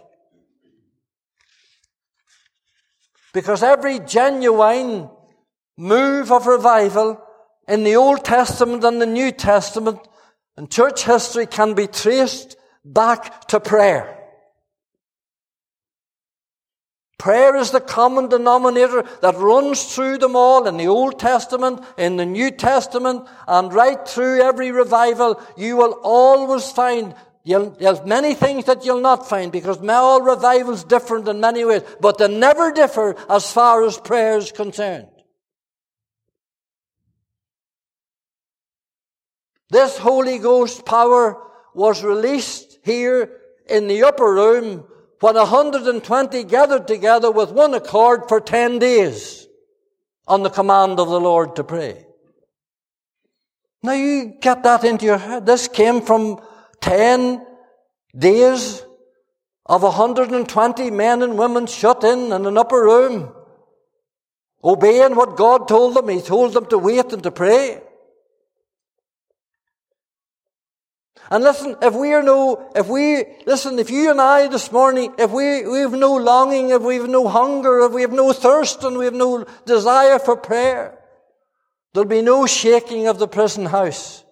Because 3.34 3.64
every 3.64 4.00
genuine 4.00 5.10
move 5.78 6.32
of 6.32 6.48
revival 6.48 7.24
in 7.68 7.84
the 7.84 7.96
Old 7.96 8.24
Testament 8.24 8.84
and 8.84 9.02
the 9.02 9.06
New 9.06 9.32
Testament 9.32 10.00
and 10.56 10.72
church 10.72 11.04
history 11.04 11.46
can 11.46 11.74
be 11.74 11.88
traced 11.88 12.58
back 12.84 13.48
to 13.50 13.60
prayer. 13.60 14.14
Prayer 17.20 17.56
is 17.56 17.72
the 17.72 17.82
common 17.82 18.30
denominator 18.30 19.04
that 19.22 19.36
runs 19.38 19.96
through 19.96 20.20
them 20.20 20.36
all 20.36 20.68
in 20.68 20.78
the 20.78 20.88
Old 20.88 21.20
Testament, 21.20 21.84
in 21.98 22.16
the 22.16 22.26
New 22.26 22.52
Testament, 22.52 23.28
and 23.48 23.74
right 23.74 24.08
through 24.08 24.42
every 24.42 24.72
revival. 24.72 25.42
You 25.58 25.78
will 25.78 26.00
always 26.04 26.72
find 26.72 27.16
there's 27.44 28.04
many 28.04 28.34
things 28.34 28.66
that 28.66 28.86
you'll 28.86 29.02
not 29.02 29.28
find 29.28 29.52
because 29.52 29.80
all 29.88 30.22
revivals 30.22 30.84
different 30.84 31.28
in 31.28 31.40
many 31.40 31.66
ways, 31.66 31.82
but 32.02 32.18
they 32.18 32.28
never 32.28 32.72
differ 32.72 33.16
as 33.30 33.52
far 33.52 33.84
as 33.84 33.98
prayer 33.98 34.38
is 34.38 34.52
concerned. 34.52 35.08
This 39.70 39.98
Holy 39.98 40.40
Ghost 40.40 40.86
power 40.86 41.42
was 41.74 42.04
released 42.04 42.80
here 42.84 43.32
in 43.70 43.88
the 43.88 44.04
upper 44.04 44.34
room 44.34 44.86
when 45.20 45.36
120 45.36 46.44
gathered 46.46 46.88
together 46.88 47.32
with 47.32 47.52
one 47.52 47.74
accord 47.74 48.30
for 48.30 48.40
10 48.40 48.80
days 48.80 49.48
on 50.28 50.44
the 50.44 50.50
command 50.50 51.00
of 51.00 51.10
the 51.10 51.20
Lord 51.20 51.56
to 51.56 51.64
pray. 51.64 52.06
Now 53.84 53.94
you 53.94 54.36
get 54.42 54.64
that 54.64 54.84
into 54.84 55.06
your 55.06 55.18
head. 55.18 55.46
This 55.46 55.68
came 55.68 56.02
from 56.02 56.42
10 56.82 57.46
days 58.18 58.84
of 59.66 59.84
120 59.84 60.92
men 60.92 61.22
and 61.22 61.38
women 61.38 61.68
shut 61.68 62.04
in 62.04 62.32
in 62.32 62.46
an 62.46 62.58
upper 62.58 62.82
room, 62.82 63.34
obeying 64.64 65.16
what 65.16 65.36
God 65.36 65.68
told 65.68 65.96
them. 65.96 66.08
He 66.10 66.22
told 66.22 66.54
them 66.54 66.66
to 66.68 66.78
wait 66.78 67.12
and 67.12 67.24
to 67.24 67.32
pray. 67.32 67.82
And 71.30 71.44
listen, 71.44 71.76
if 71.82 71.94
we 71.94 72.14
are 72.14 72.24
no, 72.24 72.72
if 72.74 72.88
we, 72.88 73.26
listen, 73.46 73.80
if 73.80 73.90
you 73.90 74.12
and 74.12 74.22
I 74.22 74.48
this 74.48 74.72
morning, 74.72 75.14
if 75.18 75.30
we, 75.32 75.68
we 75.68 75.80
have 75.80 75.92
no 75.92 76.16
longing, 76.16 76.70
if 76.70 76.82
we 76.82 76.96
have 76.96 77.10
no 77.10 77.28
hunger, 77.28 77.82
if 77.82 77.92
we 77.92 78.02
have 78.02 78.14
no 78.14 78.32
thirst 78.32 78.84
and 78.84 78.98
we 78.98 79.06
have 79.06 79.14
no 79.14 79.46
desire 79.66 80.20
for 80.20 80.38
prayer, 80.38 80.98
there'll 81.94 82.08
be 82.08 82.22
no 82.22 82.46
shaking 82.46 83.08
of 83.08 83.20
the 83.20 83.28
prison 83.28 83.66
house. 83.66 84.24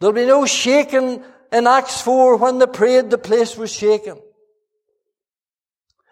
There'll 0.00 0.14
be 0.14 0.26
no 0.26 0.46
shaking 0.46 1.22
in 1.52 1.66
Acts 1.66 2.00
4 2.00 2.36
when 2.36 2.58
they 2.58 2.66
prayed, 2.66 3.10
the 3.10 3.18
place 3.18 3.56
was 3.56 3.70
shaken. 3.70 4.18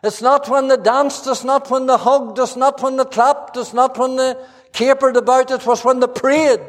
It's 0.05 0.21
not 0.21 0.49
when 0.49 0.68
they 0.68 0.77
danced, 0.77 1.27
it's 1.27 1.45
not 1.45 1.71
when 1.71 1.87
they 1.87 1.97
hugged, 1.97 2.38
it's 2.38 2.57
not 2.57 2.83
when 2.83 2.97
they 2.97 3.05
clapped, 3.05 3.57
it's 3.57 3.73
not 3.73 3.97
when 3.97 4.16
they 4.16 4.35
capered 4.73 5.16
about, 5.16 5.51
it 5.51 5.64
was 5.64 5.85
when 5.85 6.01
they 6.01 6.07
prayed. 6.07 6.61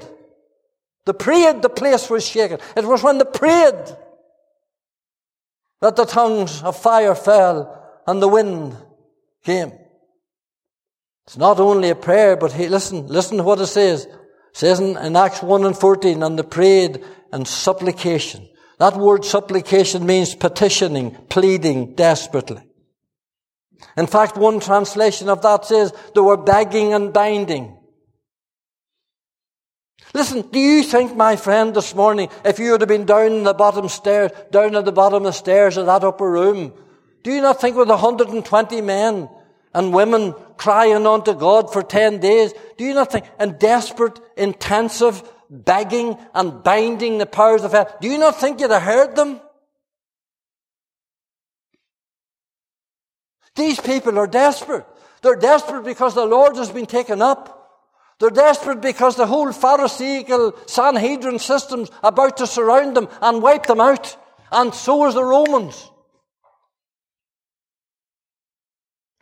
The 1.06 1.14
prayed, 1.14 1.62
the 1.62 1.70
place 1.70 2.10
was 2.10 2.26
shaken. 2.26 2.60
It 2.78 2.86
was 2.86 3.04
when 3.04 3.18
they 3.18 3.26
prayed 3.26 3.98
that 5.82 5.96
the 5.98 6.06
tongues 6.06 6.64
of 6.64 6.78
fire 6.78 7.14
fell 7.14 8.02
and 8.08 8.22
the 8.22 8.28
wind 8.28 8.78
came. 9.44 9.74
It's 11.26 11.38
not 11.38 11.60
only 11.60 11.90
a 11.90 11.96
prayer, 11.96 12.38
but 12.38 12.54
he, 12.54 12.68
listen, 12.68 13.08
listen 13.08 13.38
to 13.38 13.44
what 13.44 13.60
it 13.60 13.68
says. 13.68 14.06
It 14.06 14.14
says 14.54 14.80
in, 14.80 14.98
in 14.98 15.16
Acts 15.16 15.42
1 15.42 15.66
and 15.66 15.78
14, 15.78 16.24
and 16.24 16.40
they 16.40 16.44
prayed 16.44 17.04
and 17.32 17.48
supplication. 17.48 18.48
That 18.80 18.98
word 18.98 19.26
supplication 19.26 20.06
means 20.06 20.36
petitioning, 20.36 21.16
pleading 21.30 21.96
desperately. 21.96 22.62
In 23.98 24.08
fact, 24.08 24.38
one 24.38 24.60
translation 24.60 25.30
of 25.30 25.42
that 25.42 25.66
says 25.66 25.94
they 26.16 26.22
were 26.22 26.38
begging 26.38 26.94
and 26.94 27.14
binding. 27.14 27.78
Listen, 30.14 30.42
do 30.42 30.60
you 30.60 30.84
think, 30.84 31.16
my 31.16 31.36
friend, 31.36 31.74
this 31.74 31.96
morning, 31.96 32.30
if 32.46 32.60
you 32.60 32.72
would 32.72 32.82
have 32.82 32.88
been 32.88 33.06
down 33.06 33.32
in 33.32 33.44
the 33.44 33.54
bottom 33.54 33.90
stairs, 33.90 34.32
down 34.52 34.76
at 34.76 34.86
the 34.86 34.92
bottom 34.92 35.18
of 35.18 35.24
the 35.24 35.32
stairs 35.32 35.76
of 35.76 35.88
that 35.88 36.04
upper 36.04 36.30
room, 36.30 36.72
do 37.24 37.32
you 37.32 37.42
not 37.42 37.60
think 37.60 37.76
with 37.76 37.90
120 37.90 38.82
men 38.82 39.28
and 39.74 39.94
women 39.94 40.36
crying 40.56 41.08
unto 41.08 41.34
God 41.34 41.74
for 41.74 41.82
10 41.82 42.20
days, 42.20 42.54
do 42.78 42.84
you 42.84 42.94
not 42.94 43.12
think, 43.12 43.26
in 43.40 43.58
desperate, 43.58 44.20
intensive 44.38 45.24
begging 45.50 46.16
and 46.36 46.64
binding 46.64 47.18
the 47.18 47.26
powers 47.26 47.64
of 47.64 47.72
hell, 47.72 47.92
do 48.00 48.08
you 48.08 48.20
not 48.20 48.40
think 48.40 48.60
you'd 48.60 48.70
have 48.70 48.84
heard 48.84 49.16
them? 49.16 49.42
These 53.56 53.80
people 53.80 54.20
are 54.20 54.28
desperate. 54.28 54.86
They're 55.22 55.36
desperate 55.36 55.86
because 55.86 56.16
the 56.16 56.26
Lord 56.26 56.56
has 56.58 56.72
been 56.72 56.86
taken 56.86 57.22
up. 57.22 57.63
They're 58.24 58.30
desperate 58.30 58.80
because 58.80 59.18
the 59.18 59.28
whole 59.28 59.52
Pharisaical 59.52 60.54
Sanhedrin 60.66 61.40
system's 61.40 61.92
about 62.02 62.38
to 62.38 62.48
surround 62.48 62.96
them 62.96 63.10
and 63.22 63.42
wipe 63.42 63.66
them 63.66 63.82
out. 63.82 64.16
And 64.50 64.74
so 64.74 65.06
is 65.08 65.16
the 65.16 65.26
Romans. 65.26 65.92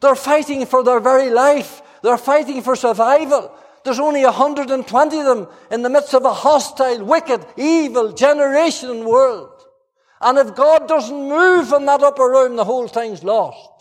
They're 0.02 0.14
fighting 0.14 0.68
for 0.68 0.84
their 0.84 1.00
very 1.00 1.32
life. 1.32 1.82
They're 2.04 2.16
fighting 2.16 2.62
for 2.62 2.76
survival. 2.76 3.52
There's 3.84 3.98
only 3.98 4.24
120 4.24 5.20
of 5.20 5.26
them 5.26 5.48
in 5.72 5.82
the 5.82 5.90
midst 5.90 6.14
of 6.14 6.24
a 6.24 6.34
hostile, 6.36 7.04
wicked, 7.04 7.44
evil 7.58 8.14
generation 8.14 9.04
world. 9.06 9.64
And 10.22 10.38
if 10.38 10.54
God 10.54 10.88
doesn't 10.88 11.28
move 11.28 11.74
in 11.74 11.88
that 11.88 12.04
upper 12.04 12.30
room, 12.30 12.56
the 12.56 12.66
whole 12.66 12.88
thing's 12.88 13.24
lost. 13.24 13.81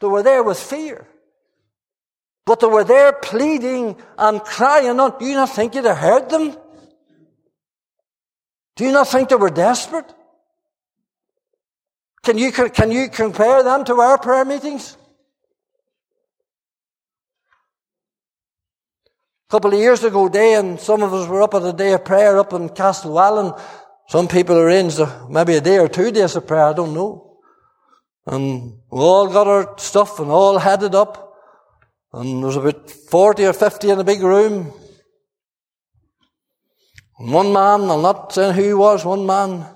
They 0.00 0.06
were 0.06 0.22
there 0.22 0.42
with 0.42 0.58
fear. 0.58 1.06
But 2.46 2.60
they 2.60 2.66
were 2.66 2.84
there 2.84 3.12
pleading 3.12 3.96
and 4.16 4.42
crying 4.42 4.98
out. 4.98 5.18
Do 5.18 5.26
you 5.26 5.34
not 5.34 5.50
think 5.50 5.74
you'd 5.74 5.84
have 5.84 5.98
heard 5.98 6.30
them? 6.30 6.56
Do 8.76 8.84
you 8.84 8.92
not 8.92 9.08
think 9.08 9.28
they 9.28 9.36
were 9.36 9.50
desperate? 9.50 10.14
Can 12.22 12.38
you, 12.38 12.52
can 12.52 12.90
you 12.90 13.08
compare 13.08 13.62
them 13.62 13.84
to 13.84 13.94
our 13.94 14.18
prayer 14.18 14.44
meetings? 14.44 14.96
A 19.48 19.50
couple 19.50 19.72
of 19.72 19.78
years 19.78 20.04
ago, 20.04 20.28
day, 20.28 20.54
and 20.54 20.78
some 20.78 21.02
of 21.02 21.12
us 21.14 21.26
were 21.26 21.42
up 21.42 21.54
at 21.54 21.62
a 21.62 21.72
day 21.72 21.94
of 21.94 22.04
prayer 22.04 22.38
up 22.38 22.52
in 22.52 22.68
Castlewellan. 22.68 23.58
Some 24.08 24.28
people 24.28 24.56
arranged 24.56 25.00
maybe 25.28 25.54
a 25.54 25.60
day 25.60 25.78
or 25.78 25.88
two 25.88 26.10
days 26.10 26.36
of 26.36 26.46
prayer, 26.46 26.64
I 26.64 26.72
don't 26.72 26.94
know. 26.94 27.27
And 28.30 28.74
we 28.90 29.00
all 29.00 29.26
got 29.28 29.46
our 29.46 29.74
stuff 29.78 30.20
and 30.20 30.30
all 30.30 30.58
headed 30.58 30.94
up. 30.94 31.34
And 32.12 32.42
there 32.42 32.46
was 32.48 32.56
about 32.56 32.90
40 32.90 33.46
or 33.46 33.52
50 33.54 33.90
in 33.90 33.98
a 33.98 34.04
big 34.04 34.22
room. 34.22 34.70
And 37.18 37.32
One 37.32 37.54
man, 37.54 37.90
I'm 37.90 38.02
not 38.02 38.32
saying 38.32 38.54
who 38.54 38.62
he 38.62 38.74
was, 38.74 39.04
one 39.04 39.24
man, 39.24 39.66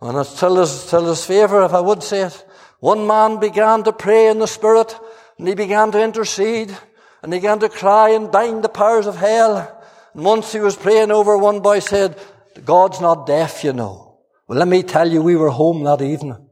and 0.00 0.18
it's 0.18 0.38
till 0.38 0.56
his, 0.56 0.86
till 0.90 1.06
his 1.06 1.24
favour, 1.24 1.64
if 1.64 1.72
I 1.72 1.80
would 1.80 2.02
say 2.02 2.22
it, 2.22 2.46
one 2.80 3.06
man 3.06 3.40
began 3.40 3.82
to 3.84 3.92
pray 3.92 4.28
in 4.28 4.38
the 4.38 4.46
Spirit, 4.46 4.94
and 5.38 5.48
he 5.48 5.54
began 5.54 5.90
to 5.92 6.02
intercede, 6.02 6.76
and 7.22 7.32
he 7.32 7.38
began 7.38 7.58
to 7.60 7.68
cry 7.68 8.10
and 8.10 8.30
bind 8.30 8.62
the 8.62 8.68
powers 8.68 9.06
of 9.06 9.16
hell. 9.16 9.82
And 10.14 10.24
once 10.24 10.52
he 10.52 10.60
was 10.60 10.76
praying 10.76 11.10
over, 11.10 11.36
one 11.36 11.60
boy 11.60 11.80
said, 11.80 12.18
God's 12.64 13.00
not 13.00 13.26
deaf, 13.26 13.64
you 13.64 13.72
know. 13.72 14.20
Well, 14.46 14.58
let 14.58 14.68
me 14.68 14.82
tell 14.82 15.10
you, 15.10 15.22
we 15.22 15.36
were 15.36 15.50
home 15.50 15.82
that 15.84 16.02
evening. 16.02 16.49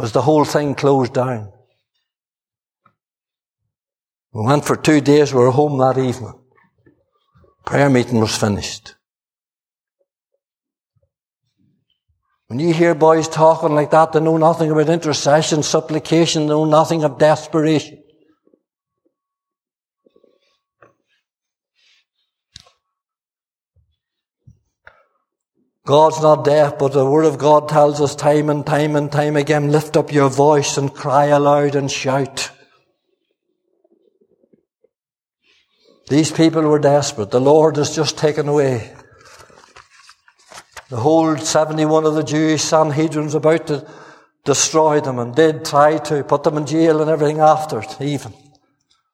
Was 0.00 0.12
the 0.12 0.22
whole 0.22 0.46
thing 0.46 0.74
closed 0.74 1.12
down. 1.12 1.52
We 4.32 4.46
went 4.46 4.64
for 4.64 4.74
two 4.74 5.02
days, 5.02 5.34
we 5.34 5.40
were 5.40 5.50
home 5.50 5.76
that 5.76 5.98
evening. 5.98 6.40
Prayer 7.66 7.90
meeting 7.90 8.18
was 8.18 8.34
finished. 8.34 8.94
When 12.46 12.60
you 12.60 12.72
hear 12.72 12.94
boys 12.94 13.28
talking 13.28 13.74
like 13.74 13.90
that, 13.90 14.12
they 14.12 14.20
know 14.20 14.38
nothing 14.38 14.70
about 14.70 14.88
intercession, 14.88 15.62
supplication, 15.62 16.44
they 16.44 16.54
know 16.54 16.64
nothing 16.64 17.04
of 17.04 17.18
desperation. 17.18 17.99
God's 25.86 26.20
not 26.20 26.44
deaf, 26.44 26.78
but 26.78 26.92
the 26.92 27.08
Word 27.08 27.24
of 27.24 27.38
God 27.38 27.68
tells 27.68 28.00
us 28.00 28.14
time 28.14 28.50
and 28.50 28.66
time 28.66 28.96
and 28.96 29.10
time 29.10 29.36
again, 29.36 29.72
lift 29.72 29.96
up 29.96 30.12
your 30.12 30.28
voice 30.28 30.76
and 30.76 30.94
cry 30.94 31.26
aloud 31.26 31.74
and 31.74 31.90
shout. 31.90 32.50
These 36.08 36.32
people 36.32 36.62
were 36.62 36.78
desperate. 36.78 37.30
The 37.30 37.40
Lord 37.40 37.76
has 37.76 37.94
just 37.94 38.18
taken 38.18 38.48
away. 38.48 38.92
The 40.90 40.96
whole 40.96 41.36
71 41.36 42.04
of 42.04 42.14
the 42.14 42.24
Jewish 42.24 42.62
Sanhedrin's 42.62 43.36
about 43.36 43.68
to 43.68 43.88
destroy 44.44 45.00
them 45.00 45.20
and 45.20 45.34
did 45.34 45.64
try 45.64 45.98
to 45.98 46.24
put 46.24 46.42
them 46.42 46.56
in 46.56 46.66
jail 46.66 47.00
and 47.00 47.08
everything 47.08 47.38
after 47.38 47.80
it, 47.80 48.00
even. 48.00 48.34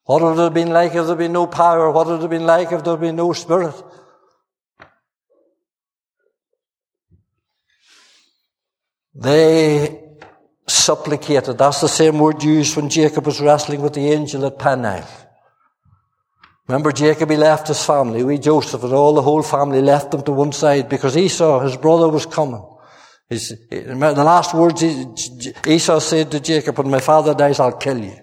What 0.04 0.22
would 0.22 0.38
it 0.38 0.42
have 0.42 0.54
been 0.54 0.70
like 0.70 0.94
if 0.94 0.94
there 0.94 1.08
had 1.08 1.18
been 1.18 1.32
no 1.32 1.46
power? 1.46 1.90
What 1.90 2.06
would 2.06 2.14
it 2.14 2.20
have 2.22 2.30
been 2.30 2.46
like 2.46 2.72
if 2.72 2.82
there 2.82 2.94
had 2.94 3.00
been 3.00 3.16
no 3.16 3.32
spirit? 3.34 3.74
They 9.18 10.02
supplicated. 10.66 11.56
That's 11.56 11.80
the 11.80 11.88
same 11.88 12.18
word 12.18 12.42
used 12.42 12.76
when 12.76 12.90
Jacob 12.90 13.24
was 13.24 13.40
wrestling 13.40 13.80
with 13.80 13.94
the 13.94 14.10
angel 14.10 14.44
at 14.44 14.58
Peniel. 14.58 15.06
Remember 16.68 16.92
Jacob, 16.92 17.30
he 17.30 17.36
left 17.36 17.68
his 17.68 17.82
family. 17.84 18.24
We, 18.24 18.38
Joseph, 18.38 18.82
and 18.82 18.92
all 18.92 19.14
the 19.14 19.22
whole 19.22 19.42
family 19.42 19.80
left 19.80 20.10
them 20.10 20.22
to 20.22 20.32
one 20.32 20.52
side 20.52 20.88
because 20.88 21.16
Esau, 21.16 21.60
his 21.60 21.76
brother, 21.76 22.08
was 22.08 22.26
coming. 22.26 22.64
He's, 23.30 23.52
the 23.70 23.94
last 23.94 24.52
words 24.52 24.82
Esau 25.66 25.98
said 26.00 26.30
to 26.32 26.40
Jacob, 26.40 26.78
when 26.78 26.90
my 26.90 27.00
father 27.00 27.34
dies, 27.34 27.60
I'll 27.60 27.76
kill 27.76 27.98
you. 27.98 28.16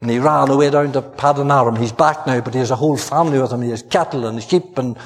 And 0.00 0.10
he 0.10 0.18
ran 0.18 0.48
away 0.48 0.70
down 0.70 0.92
to 0.92 1.02
Paddan 1.02 1.52
Aram. 1.52 1.76
He's 1.76 1.92
back 1.92 2.26
now, 2.26 2.40
but 2.40 2.54
he 2.54 2.60
has 2.60 2.72
a 2.72 2.76
whole 2.76 2.96
family 2.96 3.38
with 3.40 3.52
him. 3.52 3.62
He 3.62 3.70
has 3.70 3.82
cattle 3.82 4.26
and 4.26 4.42
sheep 4.42 4.76
and 4.76 4.96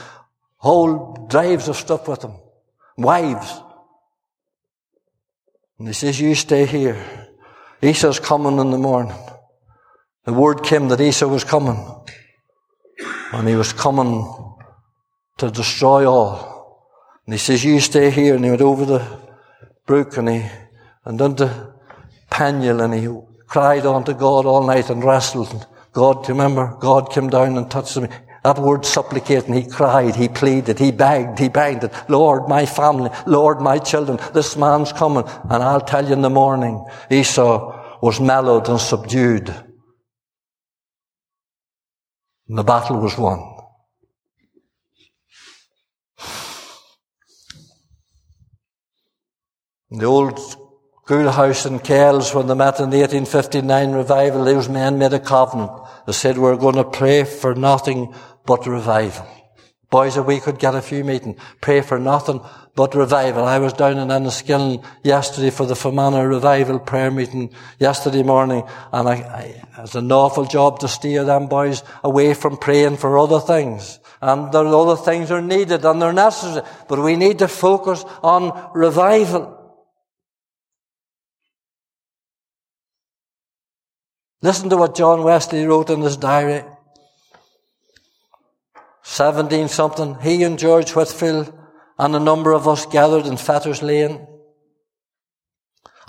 whole 0.57 1.27
drives 1.29 1.69
of 1.69 1.77
stuff 1.77 2.09
with 2.09 2.25
him. 2.25 2.33
Wives. 2.97 3.61
And 5.79 5.89
he 5.89 5.95
says, 5.95 6.19
you 6.21 6.35
stay 6.35 6.65
here. 6.65 6.97
Esau's 7.83 8.19
coming 8.19 8.59
in 8.59 8.71
the 8.71 8.79
morning. 8.79 9.17
The 10.25 10.33
word 10.33 10.65
came 10.65 10.89
that 10.89 11.01
Esau 11.01 11.29
was 11.29 11.45
coming. 11.45 11.79
And 13.33 13.47
he 13.47 13.55
was 13.55 13.73
coming 13.73 14.33
to 15.39 15.51
destroy 15.51 16.11
all. 16.11 16.91
And 17.27 17.35
he 17.35 17.39
says, 17.39 17.65
you 17.65 17.81
stay 17.81 18.11
here. 18.11 18.35
And 18.37 18.45
he 18.45 18.51
went 18.51 18.63
over 18.63 18.85
the 18.85 19.07
brook 19.87 20.17
and 20.17 20.29
he, 20.29 20.45
and 21.05 21.21
into 21.21 21.75
Peniel 22.31 22.81
and 22.81 22.95
he 22.95 23.09
cried 23.47 23.87
unto 23.87 24.13
God 24.13 24.47
all 24.47 24.67
night 24.67 24.91
and 24.91 25.05
wrestled. 25.05 25.67
God, 25.93 26.29
remember, 26.29 26.77
God 26.81 27.11
came 27.11 27.31
down 27.31 27.57
and 27.57 27.71
touched 27.71 27.97
him. 27.97 28.09
That 28.47 28.59
word 28.59 28.87
supplicating, 28.87 29.55
he 29.55 29.67
cried, 29.69 30.15
he 30.15 30.29
pleaded, 30.29 30.79
he 30.79 30.93
begged, 30.93 31.39
he 31.39 31.49
begged 31.49 31.85
it. 31.85 31.93
Lord, 32.09 32.49
my 32.49 32.65
family, 32.65 33.11
Lord, 33.27 33.61
my 33.61 33.79
children, 33.79 34.19
this 34.33 34.57
man's 34.57 34.93
coming. 34.93 35.25
And 35.51 35.63
I'll 35.63 35.81
tell 35.81 36.07
you 36.07 36.13
in 36.13 36.23
the 36.23 36.31
morning, 36.31 36.85
Esau 37.11 38.01
was 38.01 38.21
mellowed 38.21 38.69
and 38.69 38.81
subdued 38.81 39.55
and 42.49 42.59
the 42.59 42.63
battle 42.63 42.99
was 43.01 43.19
won. 43.19 43.55
In 49.91 49.99
the 49.99 50.07
old 50.07 50.39
schoolhouse 51.05 51.67
in 51.67 51.79
Kells, 51.79 52.35
when 52.35 52.47
they 52.49 52.55
met 52.55 52.81
in 52.81 52.91
the 52.91 52.99
1859 52.99 53.93
revival, 53.93 54.45
those 54.45 54.69
men 54.69 54.99
made 54.99 55.13
a 55.13 55.21
covenant. 55.21 55.71
They 56.07 56.13
said, 56.13 56.39
we're 56.39 56.57
going 56.57 56.75
to 56.75 56.85
pray 56.85 57.25
for 57.25 57.55
nothing 57.55 58.13
but 58.47 58.67
revival. 58.67 59.27
Boys, 59.89 60.17
if 60.17 60.27
we 60.27 60.41
could 60.41 60.59
get 60.59 60.75
a 60.75 60.83
few 60.83 61.05
meetings, 61.05 61.41
pray 61.61 61.81
for 61.81 61.99
nothing 61.99 62.41
but 62.75 62.95
revival. 62.95 63.45
I 63.45 63.59
was 63.59 63.73
down 63.73 63.99
in 63.99 64.09
Enniskillen 64.09 64.85
yesterday 65.05 65.51
for 65.51 65.65
the 65.65 65.77
Fermanagh 65.77 66.25
revival 66.25 66.81
prayer 66.81 67.11
meeting 67.11 67.55
yesterday 67.79 68.25
morning, 68.25 68.65
and 68.93 69.09
I, 69.09 69.13
I, 69.13 69.65
it's 69.79 69.95
an 69.95 70.11
awful 70.11 70.45
job 70.45 70.81
to 70.81 70.89
steer 70.89 71.25
them 71.25 71.47
boys 71.47 71.85
away 72.03 72.35
from 72.35 72.57
praying 72.57 72.97
for 72.97 73.17
other 73.17 73.39
things. 73.39 74.01
And 74.21 74.51
there, 74.53 74.67
other 74.67 74.97
things 74.97 75.31
are 75.31 75.43
needed 75.43 75.85
and 75.85 76.03
they're 76.03 76.13
necessary, 76.13 76.67
but 76.89 76.99
we 76.99 77.17
need 77.17 77.39
to 77.39 77.49
focus 77.49 78.05
on 78.23 78.71
revival. 78.75 79.53
Listen 84.43 84.69
to 84.71 84.77
what 84.77 84.97
John 84.97 85.23
Wesley 85.23 85.65
wrote 85.65 85.91
in 85.91 86.01
his 86.01 86.17
diary. 86.17 86.65
17 89.09 89.69
something, 89.69 90.17
he 90.21 90.43
and 90.43 90.59
George 90.59 90.91
Whitefield 90.91 91.57
and 91.97 92.17
a 92.17 92.21
number 92.21 92.53
of 92.53 92.67
us 92.67 92.87
gathered 92.87 93.25
in 93.27 93.37
Fetters 93.37 93.81
Lane. 93.81 94.27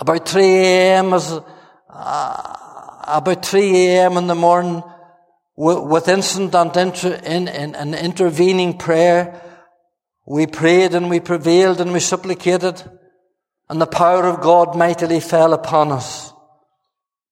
About 0.00 0.28
3 0.28 0.42
a.m. 0.42 1.10
was, 1.12 1.40
uh, 1.88 3.04
about 3.06 3.46
3 3.46 3.86
a.m. 3.86 4.16
in 4.16 4.26
the 4.26 4.34
morning, 4.34 4.82
with, 5.56 6.08
instant 6.08 6.54
and 6.54 6.76
inter, 6.76 7.14
in, 7.24 7.46
in, 7.46 7.76
an 7.76 7.94
intervening 7.94 8.76
prayer, 8.76 9.42
we 10.26 10.46
prayed 10.46 10.94
and 10.94 11.08
we 11.08 11.20
prevailed 11.20 11.80
and 11.80 11.92
we 11.92 12.00
supplicated, 12.00 12.82
and 13.68 13.80
the 13.80 13.86
power 13.86 14.24
of 14.24 14.40
God 14.40 14.76
mightily 14.76 15.20
fell 15.20 15.54
upon 15.54 15.92
us. 15.92 16.32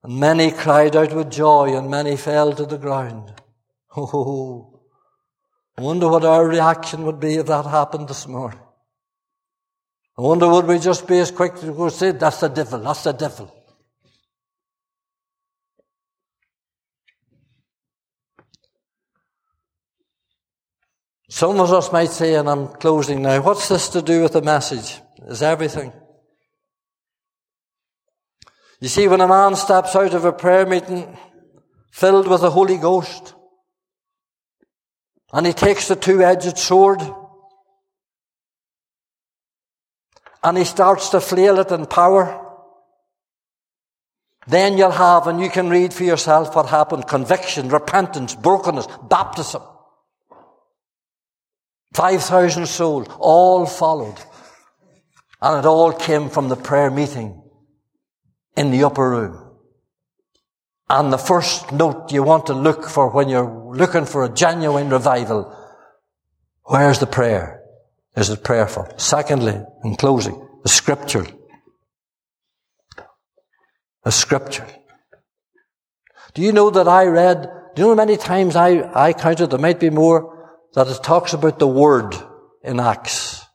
And 0.05 0.19
many 0.19 0.53
cried 0.53 0.95
out 0.95 1.13
with 1.13 1.31
joy, 1.31 1.77
and 1.77 1.91
many 1.91 2.17
fell 2.17 2.53
to 2.55 2.65
the 2.65 2.79
ground. 2.79 3.33
Oh, 3.99 4.76
I 5.79 5.83
wonder 5.83 6.09
what 6.09 6.25
our 6.25 6.47
reaction 6.49 7.05
would 7.05 7.21
be 7.21 7.35
if 7.35 7.47
that 7.47 7.67
happened 7.67 8.09
this 8.09 8.27
morning. 8.27 8.61
I 10.19 10.23
wonder 10.23 10.49
would 10.49 10.67
we 10.67 10.79
just 10.79 11.07
be 11.07 11.19
as 11.19 11.31
quick 11.31 11.55
to 11.57 11.73
go 11.73 11.91
say, 11.91 12.13
that's 12.13 12.41
the 12.41 12.49
devil, 12.49 12.81
that's 12.81 13.05
the 13.05 13.13
devil. 13.13 13.53
Some 21.29 21.61
of 21.61 21.71
us 21.71 21.93
might 21.93 22.11
say, 22.11 22.35
and 22.35 22.49
I'm 22.49 22.69
closing 22.69 23.21
now, 23.21 23.43
what's 23.43 23.69
this 23.69 23.91
to 23.91 24.01
do 24.01 24.23
with 24.23 24.33
the 24.33 24.41
message? 24.41 24.99
Is 25.27 25.43
everything. 25.43 25.93
You 28.81 28.89
see, 28.89 29.09
when 29.09 29.21
a 29.21 29.29
man 29.29 29.55
steps 29.57 29.95
out 29.95 30.15
of 30.15 30.25
a 30.25 30.33
prayer 30.33 30.65
meeting 30.65 31.19
filled 31.91 32.29
with 32.29 32.41
the 32.41 32.51
Holy 32.51 32.79
Ghost, 32.79 33.35
and 35.33 35.47
he 35.47 35.53
takes 35.53 35.89
the 35.89 35.97
two-edged 35.97 36.57
sword, 36.59 37.03
and 40.43 40.57
he 40.57 40.65
starts 40.65 41.09
to 41.11 41.21
flail 41.21 41.59
it 41.59 41.71
in 41.73 41.87
power, 41.87 42.43
then 44.47 44.79
you'll 44.79 44.93
have, 44.93 45.27
and 45.27 45.41
you 45.41 45.51
can 45.51 45.69
read 45.69 45.93
for 45.93 46.05
yourself 46.05 46.55
what 46.55 46.67
happened, 46.67 47.09
conviction, 47.09 47.69
repentance, 47.69 48.35
brokenness, 48.37 48.87
baptism. 49.09 49.63
5,000 51.95 52.67
souls, 52.67 53.09
all 53.19 53.67
followed. 53.67 54.19
And 55.43 55.59
it 55.59 55.67
all 55.67 55.93
came 55.93 56.31
from 56.31 56.49
the 56.49 56.57
prayer 56.57 56.91
meeting 56.91 57.43
in 58.57 58.71
the 58.71 58.85
upper 58.85 59.11
room. 59.11 59.46
And 60.89 61.13
the 61.13 61.19
first 61.19 61.73
note 61.73 62.13
you 62.13 62.23
want 62.23 62.47
to 62.47 62.55
look 62.55 62.89
for 62.89 63.11
when 63.11 63.29
you're 63.29 63.73
looking 63.75 64.07
for 64.07 64.25
a 64.25 64.33
genuine 64.33 64.89
revival, 64.89 65.55
where's 66.65 67.01
the 67.01 67.07
prayer? 67.07 67.63
Is 68.17 68.31
it 68.31 68.45
prayerful? 68.45 68.87
Secondly, 68.97 69.61
in 69.85 69.97
closing, 69.97 70.49
the 70.63 70.69
scripture. 70.69 71.27
The 74.05 74.13
scripture. 74.13 74.67
Do 76.35 76.43
you 76.43 76.53
know 76.53 76.71
that 76.71 76.87
I 76.87 77.07
read, 77.07 77.51
do 77.75 77.83
you 77.83 77.89
know 77.89 77.95
many 77.95 78.17
times 78.17 78.55
I, 78.55 78.91
I 78.95 79.13
counted, 79.13 79.51
there 79.51 79.59
might 79.59 79.81
be 79.81 79.91
more, 79.91 80.37
that 80.75 80.87
it 80.87 81.03
talks 81.03 81.33
about 81.33 81.59
the 81.59 81.67
word 81.67 82.15
in 82.63 82.79
Acts 82.79 83.47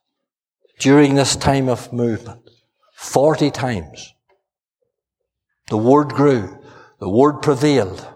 during 0.80 1.16
this 1.16 1.36
time 1.36 1.70
of 1.70 1.94
movement. 1.94 2.50
Forty 2.96 3.52
times. 3.52 4.14
The 5.70 5.78
word 5.78 6.10
grew. 6.10 6.61
The 7.02 7.10
word 7.10 7.42
prevailed. 7.42 8.08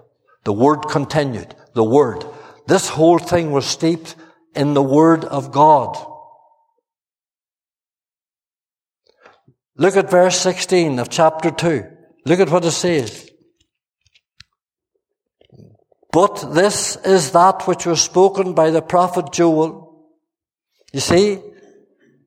The 0.43 0.53
word 0.53 0.87
continued. 0.87 1.55
The 1.73 1.83
word. 1.83 2.23
This 2.67 2.87
whole 2.87 3.17
thing 3.17 3.51
was 3.51 3.65
steeped 3.65 4.15
in 4.55 4.75
the 4.75 4.83
word 4.83 5.25
of 5.25 5.51
God. 5.51 5.97
Look 9.75 9.97
at 9.97 10.11
verse 10.11 10.39
16 10.39 10.99
of 10.99 11.09
chapter 11.09 11.49
2. 11.49 11.83
Look 12.27 12.39
at 12.39 12.51
what 12.51 12.63
it 12.63 12.71
says. 12.71 13.27
But 16.11 16.53
this 16.53 16.95
is 16.97 17.31
that 17.31 17.67
which 17.67 17.87
was 17.87 18.03
spoken 18.03 18.53
by 18.53 18.69
the 18.69 18.83
prophet 18.83 19.33
Joel. 19.33 20.05
You 20.93 20.99
see, 20.99 21.41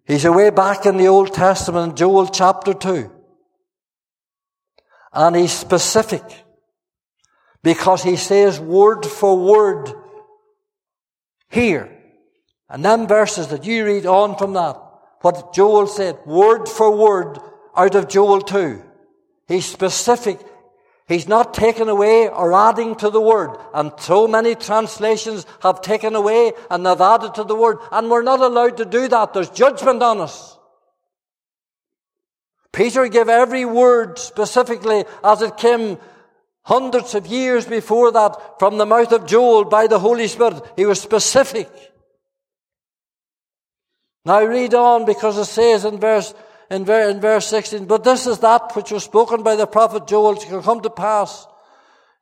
he's 0.08 0.24
away 0.24 0.50
back 0.50 0.86
in 0.86 0.96
the 0.96 1.06
Old 1.06 1.32
Testament, 1.32 1.96
Joel 1.96 2.26
chapter 2.26 2.74
2. 2.74 3.12
And 5.12 5.36
he's 5.36 5.52
specific 5.52 6.24
because 7.62 8.02
he 8.02 8.16
says 8.16 8.60
word 8.60 9.04
for 9.04 9.36
word 9.36 9.92
here. 11.50 11.94
And 12.68 12.84
then 12.84 13.06
verses 13.06 13.48
that 13.48 13.64
you 13.64 13.84
read 13.84 14.06
on 14.06 14.36
from 14.36 14.52
that, 14.52 14.76
what 15.22 15.54
Joel 15.54 15.86
said, 15.86 16.18
word 16.26 16.68
for 16.68 16.94
word 16.94 17.38
out 17.76 17.94
of 17.94 18.08
Joel 18.08 18.40
2. 18.42 18.82
He's 19.48 19.66
specific 19.66 20.40
He's 21.08 21.26
not 21.26 21.54
taken 21.54 21.88
away 21.88 22.28
or 22.28 22.52
adding 22.52 22.94
to 22.96 23.08
the 23.08 23.20
word. 23.20 23.56
And 23.72 23.92
so 23.98 24.28
many 24.28 24.54
translations 24.54 25.46
have 25.62 25.80
taken 25.80 26.14
away 26.14 26.52
and 26.70 26.84
they've 26.84 27.00
added 27.00 27.34
to 27.36 27.44
the 27.44 27.54
word. 27.54 27.78
And 27.90 28.10
we're 28.10 28.22
not 28.22 28.40
allowed 28.40 28.76
to 28.76 28.84
do 28.84 29.08
that. 29.08 29.32
There's 29.32 29.48
judgment 29.48 30.02
on 30.02 30.20
us. 30.20 30.58
Peter 32.72 33.08
gave 33.08 33.30
every 33.30 33.64
word 33.64 34.18
specifically 34.18 35.04
as 35.24 35.40
it 35.40 35.56
came 35.56 35.96
hundreds 36.68 37.14
of 37.14 37.26
years 37.26 37.64
before 37.64 38.12
that 38.12 38.58
from 38.58 38.76
the 38.76 38.84
mouth 38.84 39.10
of 39.12 39.26
Joel 39.26 39.64
by 39.64 39.86
the 39.86 39.98
Holy 39.98 40.28
Spirit. 40.28 40.62
He 40.76 40.84
was 40.84 41.00
specific. 41.00 41.70
Now 44.26 44.44
read 44.44 44.74
on 44.74 45.06
because 45.06 45.38
it 45.38 45.46
says 45.46 45.86
in 45.86 45.98
verse 45.98 46.34
in, 46.70 46.84
ver- 46.84 47.08
in 47.08 47.20
verse 47.20 47.46
16, 47.46 47.86
but 47.86 48.04
this 48.04 48.26
is 48.26 48.40
that 48.40 48.76
which 48.76 48.90
was 48.90 49.02
spoken 49.02 49.42
by 49.42 49.56
the 49.56 49.66
prophet 49.66 50.06
Joel 50.06 50.38
shall 50.38 50.62
come 50.62 50.82
to 50.82 50.90
pass. 50.90 51.46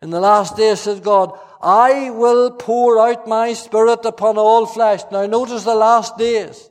In 0.01 0.11
the 0.11 0.21
last 0.21 0.57
days, 0.57 0.81
says 0.81 1.01
God, 1.01 1.37
I 1.61 2.11
will 2.11 2.53
pour 2.53 3.01
out 3.01 3.27
my 3.27 3.55
spirit 3.55 4.05
upon 4.05 4.39
all 4.39 4.67
flesh. 4.67 5.01
Now 5.11 5.27
notice 5.27 5.65
the 5.65 5.75
last 5.75 6.17
days. 6.17 6.71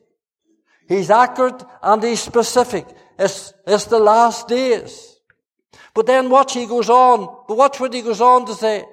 He's 0.87 1.09
accurate 1.09 1.61
and 1.83 2.01
he's 2.01 2.21
specific. 2.21 2.87
It's, 3.19 3.53
it's 3.67 3.85
the 3.85 3.99
last 3.99 4.47
days. 4.47 5.14
But 5.93 6.05
then 6.05 6.29
watch, 6.29 6.53
he 6.53 6.65
goes 6.65 6.89
on. 6.89 7.43
But 7.47 7.57
watch 7.57 7.79
what 7.79 7.93
he 7.93 8.01
goes 8.01 8.21
on 8.21 8.45
to 8.47 8.53
say. 8.53 8.85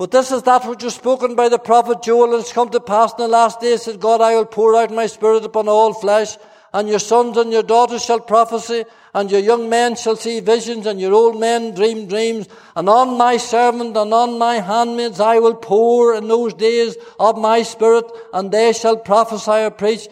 But 0.00 0.12
this 0.12 0.32
is 0.32 0.44
that 0.44 0.66
which 0.66 0.82
was 0.82 0.94
spoken 0.94 1.34
by 1.34 1.50
the 1.50 1.58
prophet 1.58 2.02
Joel, 2.02 2.32
and 2.32 2.40
it's 2.40 2.54
come 2.54 2.70
to 2.70 2.80
pass 2.80 3.12
in 3.12 3.18
the 3.18 3.28
last 3.28 3.60
days, 3.60 3.82
said 3.82 4.00
God, 4.00 4.22
I 4.22 4.34
will 4.34 4.46
pour 4.46 4.74
out 4.74 4.90
my 4.90 5.06
spirit 5.06 5.44
upon 5.44 5.68
all 5.68 5.92
flesh, 5.92 6.38
and 6.72 6.88
your 6.88 6.98
sons 6.98 7.36
and 7.36 7.52
your 7.52 7.62
daughters 7.62 8.02
shall 8.02 8.20
prophesy, 8.20 8.84
and 9.12 9.30
your 9.30 9.40
young 9.40 9.68
men 9.68 9.96
shall 9.96 10.16
see 10.16 10.40
visions, 10.40 10.86
and 10.86 10.98
your 10.98 11.12
old 11.12 11.38
men 11.38 11.74
dream 11.74 12.06
dreams. 12.06 12.48
And 12.74 12.88
on 12.88 13.18
my 13.18 13.36
servant 13.36 13.94
and 13.94 14.14
on 14.14 14.38
my 14.38 14.54
handmaids 14.54 15.20
I 15.20 15.38
will 15.38 15.56
pour 15.56 16.14
in 16.14 16.28
those 16.28 16.54
days 16.54 16.96
of 17.18 17.36
my 17.36 17.62
spirit, 17.62 18.10
and 18.32 18.50
they 18.50 18.72
shall 18.72 18.96
prophesy 18.96 19.50
or 19.50 19.70
preach. 19.70 20.08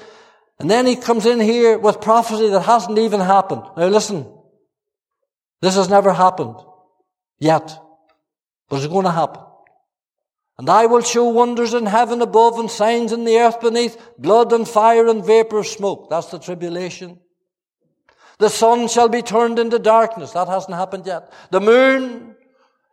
And 0.58 0.70
then 0.70 0.84
he 0.84 0.96
comes 0.96 1.24
in 1.24 1.40
here 1.40 1.78
with 1.78 2.02
prophecy 2.02 2.50
that 2.50 2.60
hasn't 2.60 2.98
even 2.98 3.20
happened. 3.20 3.62
Now 3.74 3.86
listen, 3.86 4.26
this 5.60 5.74
has 5.74 5.88
never 5.88 6.12
happened 6.12 6.56
yet, 7.38 7.78
but 8.68 8.76
it's 8.76 8.86
going 8.86 9.04
to 9.04 9.10
happen. 9.10 9.42
And 10.58 10.68
I 10.68 10.86
will 10.86 11.02
show 11.02 11.28
wonders 11.28 11.72
in 11.72 11.86
heaven 11.86 12.20
above 12.20 12.58
and 12.58 12.70
signs 12.70 13.12
in 13.12 13.24
the 13.24 13.38
earth 13.38 13.60
beneath, 13.60 13.96
blood 14.18 14.52
and 14.52 14.68
fire 14.68 15.06
and 15.06 15.24
vapor 15.24 15.58
of 15.58 15.66
smoke. 15.66 16.10
That's 16.10 16.28
the 16.28 16.38
tribulation. 16.38 17.20
The 18.38 18.48
sun 18.48 18.88
shall 18.88 19.08
be 19.08 19.22
turned 19.22 19.58
into 19.58 19.78
darkness. 19.78 20.32
That 20.32 20.48
hasn't 20.48 20.74
happened 20.74 21.06
yet. 21.06 21.32
The 21.50 21.60
moon 21.60 22.36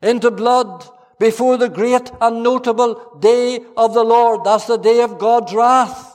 into 0.01 0.29
blood 0.31 0.87
before 1.19 1.57
the 1.57 1.69
great 1.69 2.11
and 2.21 2.43
notable 2.43 3.17
day 3.19 3.59
of 3.77 3.93
the 3.93 4.03
Lord. 4.03 4.43
That's 4.43 4.65
the 4.65 4.77
day 4.77 5.01
of 5.01 5.17
God's 5.17 5.53
wrath. 5.53 6.14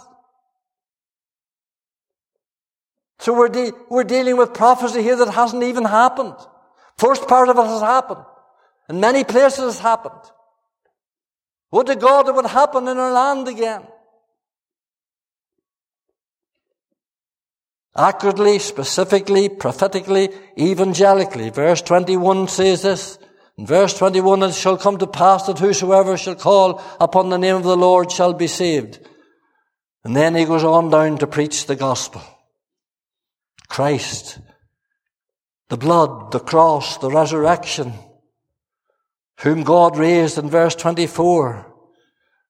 So 3.21 3.35
we're, 3.35 3.49
de- 3.49 3.73
we're 3.91 4.05
dealing 4.05 4.39
with 4.39 4.55
prophecy 4.55 5.03
here 5.03 5.17
that 5.17 5.29
hasn't 5.29 5.63
even 5.63 5.85
happened. 5.85 6.35
First 6.97 7.29
part 7.29 7.51
of 7.51 7.59
it 7.59 7.67
has 7.67 7.83
happened. 7.83 8.25
In 8.89 8.99
many 8.99 9.25
places 9.25 9.59
has 9.59 9.79
happened. 9.79 10.23
Would 11.71 11.87
to 11.89 11.97
God 11.97 12.29
it 12.29 12.35
would 12.35 12.47
happen 12.47 12.89
in 12.89 12.97
our 12.97 13.13
land 13.13 13.47
again. 13.47 13.83
Accurately, 17.95 18.59
specifically, 18.59 19.51
prophetically, 19.51 20.31
evangelically. 20.59 21.51
Verse 21.51 21.83
21 21.83 22.49
says 22.49 22.83
this. 22.83 23.19
In 23.59 23.67
verse 23.67 23.99
21, 23.99 24.45
it 24.45 24.55
shall 24.55 24.79
come 24.79 24.97
to 24.97 25.07
pass 25.07 25.47
that 25.47 25.59
whosoever 25.59 26.17
shall 26.17 26.37
call 26.37 26.83
upon 26.99 27.29
the 27.29 27.37
name 27.37 27.57
of 27.57 27.65
the 27.65 27.77
Lord 27.77 28.11
shall 28.11 28.33
be 28.33 28.47
saved. 28.47 28.99
And 30.05 30.17
then 30.17 30.35
he 30.35 30.47
goes 30.47 30.65
on 30.65 30.89
down 30.89 31.19
to 31.19 31.27
preach 31.27 31.67
the 31.67 31.77
gospel. 31.77 32.23
Christ, 33.71 34.41
the 35.69 35.77
blood, 35.77 36.33
the 36.33 36.41
cross, 36.41 36.99
the 36.99 37.09
resurrection, 37.09 37.93
whom 39.39 39.63
God 39.63 39.97
raised 39.97 40.39
in 40.39 40.51
verse 40.51 40.75
24, 40.75 41.67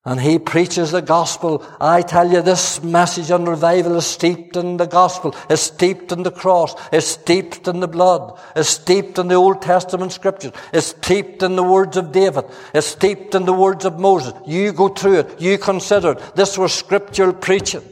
and 0.03 0.19
he 0.19 0.39
preaches 0.39 0.89
the 0.89 1.01
gospel. 1.03 1.63
I 1.79 2.01
tell 2.01 2.31
you, 2.31 2.41
this 2.41 2.81
message 2.81 3.29
on 3.29 3.45
revival 3.45 3.97
is 3.97 4.07
steeped 4.07 4.55
in 4.57 4.77
the 4.77 4.87
gospel, 4.87 5.35
is 5.47 5.61
steeped 5.61 6.11
in 6.11 6.23
the 6.23 6.31
cross, 6.31 6.73
is 6.91 7.05
steeped 7.05 7.67
in 7.67 7.81
the 7.81 7.87
blood, 7.87 8.39
is 8.55 8.67
steeped 8.67 9.19
in 9.19 9.27
the 9.27 9.35
Old 9.35 9.61
Testament 9.61 10.11
scriptures, 10.11 10.53
is 10.73 10.87
steeped 10.87 11.43
in 11.43 11.55
the 11.55 11.63
words 11.63 11.97
of 11.97 12.11
David, 12.11 12.45
is 12.73 12.87
steeped 12.87 13.35
in 13.35 13.45
the 13.45 13.53
words 13.53 13.85
of 13.85 13.99
Moses. 13.99 14.33
You 14.47 14.73
go 14.73 14.89
through 14.89 15.19
it, 15.19 15.39
you 15.39 15.59
consider 15.59 16.13
it. 16.13 16.35
This 16.35 16.57
was 16.57 16.73
scriptural 16.73 17.33
preaching. 17.33 17.83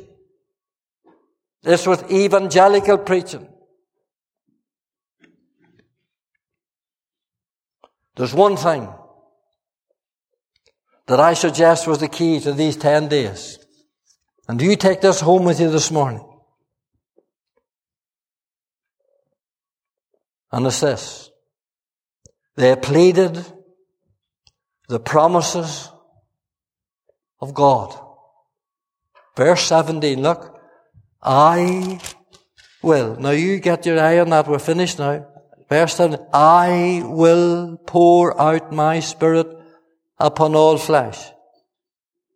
This 1.61 1.85
was 1.85 2.03
evangelical 2.11 2.97
preaching. 2.97 3.47
There's 8.15 8.33
one 8.33 8.57
thing 8.57 8.87
that 11.07 11.19
I 11.19 11.33
suggest 11.33 11.87
was 11.87 11.99
the 11.99 12.07
key 12.07 12.39
to 12.41 12.53
these 12.53 12.75
10 12.75 13.07
days. 13.07 13.59
And 14.47 14.59
do 14.59 14.65
you 14.65 14.75
take 14.75 15.01
this 15.01 15.21
home 15.21 15.45
with 15.45 15.59
you 15.59 15.69
this 15.69 15.91
morning? 15.91 16.25
And 20.51 20.65
it's 20.65 20.79
this. 20.81 21.29
They 22.55 22.75
pleaded 22.75 23.45
the 24.87 24.99
promises 24.99 25.89
of 27.39 27.53
God. 27.53 27.97
Verse 29.37 29.61
17, 29.63 30.21
look. 30.21 30.58
I 31.21 31.99
will. 32.81 33.15
Now 33.19 33.31
you 33.31 33.59
get 33.59 33.85
your 33.85 33.99
eye 33.99 34.19
on 34.19 34.29
that. 34.29 34.47
We're 34.47 34.59
finished 34.59 34.99
now. 34.99 35.25
Verse 35.69 35.95
17, 35.95 36.25
I 36.33 37.03
will 37.05 37.77
pour 37.85 38.39
out 38.41 38.71
my 38.71 38.99
spirit 39.01 39.47
upon 40.17 40.55
all 40.55 40.77
flesh. 40.77 41.31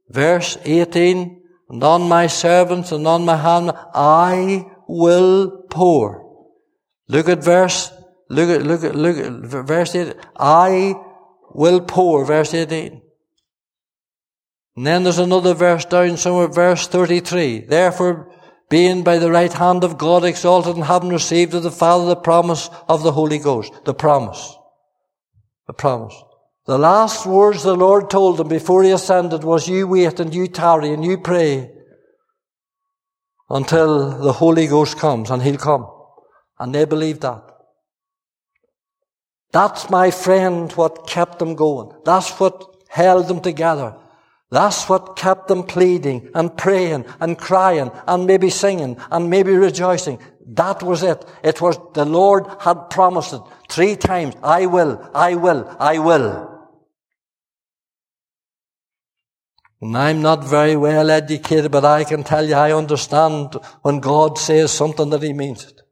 Verse 0.09 0.57
18, 0.63 1.41
and 1.69 1.84
on 1.84 2.03
my 2.03 2.27
servants 2.27 2.91
and 2.91 3.07
on 3.07 3.25
my 3.25 3.36
hand, 3.36 3.71
I 3.95 4.67
will 4.88 5.65
pour. 5.69 6.23
Look 7.07 7.27
at 7.27 7.43
verse, 7.43 7.91
look 8.29 8.49
at, 8.49 8.61
look 8.61 8.84
at, 8.84 8.93
look 8.95 9.17
at 9.17 9.31
verse 9.65 9.95
8. 9.95 10.13
I 10.38 10.93
will 11.53 11.81
pour, 11.81 12.25
verse 12.25 12.53
18. 12.53 13.01
And 14.75 14.88
then 14.88 15.03
there's 15.03 15.17
another 15.17 15.55
verse 15.55 15.86
down 15.86 16.17
somewhere, 16.17 16.47
verse 16.47 16.88
33. 16.88 17.61
Therefore, 17.61 18.31
being 18.70 19.03
by 19.03 19.18
the 19.18 19.32
right 19.32 19.53
hand 19.53 19.84
of 19.84 19.97
God 19.97 20.24
exalted 20.24 20.76
and 20.76 20.86
having 20.86 21.09
received 21.09 21.53
of 21.53 21.64
the 21.64 21.72
Father 21.72 22.05
the 22.05 22.16
promise 22.16 22.70
of 22.88 23.03
the 23.03 23.11
Holy 23.11 23.38
Ghost. 23.38 23.74
The 23.86 23.93
promise. 23.93 24.55
The 25.68 25.74
promise. 25.74 26.16
The 26.66 26.78
last 26.78 27.26
words 27.26 27.64
the 27.64 27.76
Lord 27.76 28.09
told 28.09 28.38
them 28.38 28.47
before 28.47 28.84
he 28.84 28.91
ascended 28.91 29.43
was, 29.43 29.68
you 29.68 29.88
wait 29.88 30.20
and 30.20 30.34
you 30.34 30.47
tarry 30.47 30.93
and 30.93 31.03
you 31.03 31.18
pray 31.18 31.72
until 33.49 34.18
the 34.18 34.34
Holy 34.34 34.68
Ghost 34.68 34.97
comes 34.97 35.30
and 35.30 35.43
he'll 35.43 35.57
come. 35.57 35.89
And 36.59 36.74
they 36.74 36.86
believed 36.86 37.22
that. 37.22 37.43
That's 39.51 39.89
my 39.89 40.09
friend 40.09 40.72
what 40.72 41.07
kept 41.07 41.39
them 41.39 41.55
going. 41.55 41.91
That's 42.05 42.32
what 42.39 42.76
held 42.88 43.28
them 43.28 43.41
together. 43.41 43.95
That's 44.54 44.88
what 44.88 45.16
kept 45.16 45.47
them 45.47 45.64
pleading 45.64 46.30
and 46.36 46.56
praying 46.56 47.06
and 47.20 47.39
crying 47.39 47.89
and 48.08 48.28
maybe 48.28 48.51
singing 48.51 48.97
and 49.10 49.28
maybe 49.28 49.51
rejoicing. 49.54 50.20
That 50.45 50.84
was 50.84 51.01
it. 51.01 51.26
It 51.43 51.60
was 51.60 51.80
the 51.95 52.06
Lord 52.06 52.45
had 52.60 52.91
promised 52.91 53.34
it 53.34 53.41
three 53.68 53.95
times. 53.95 54.36
I 54.43 54.68
will, 54.68 55.10
I 55.16 55.34
will, 55.34 55.76
I 55.80 55.97
will. 55.97 56.68
And 59.82 59.97
I'm 59.97 60.22
not 60.22 60.43
very 60.43 60.76
well 60.76 61.10
educated, 61.10 61.72
but 61.72 61.84
I 61.84 62.04
can 62.04 62.24
tell 62.24 62.47
you 62.47 62.54
I 62.54 62.74
understand 62.74 63.56
when 63.82 64.01
God 64.01 64.38
says 64.38 64.72
something 64.72 65.10
that 65.10 65.24
He 65.24 65.34
means 65.34 65.66
it. 65.66 65.82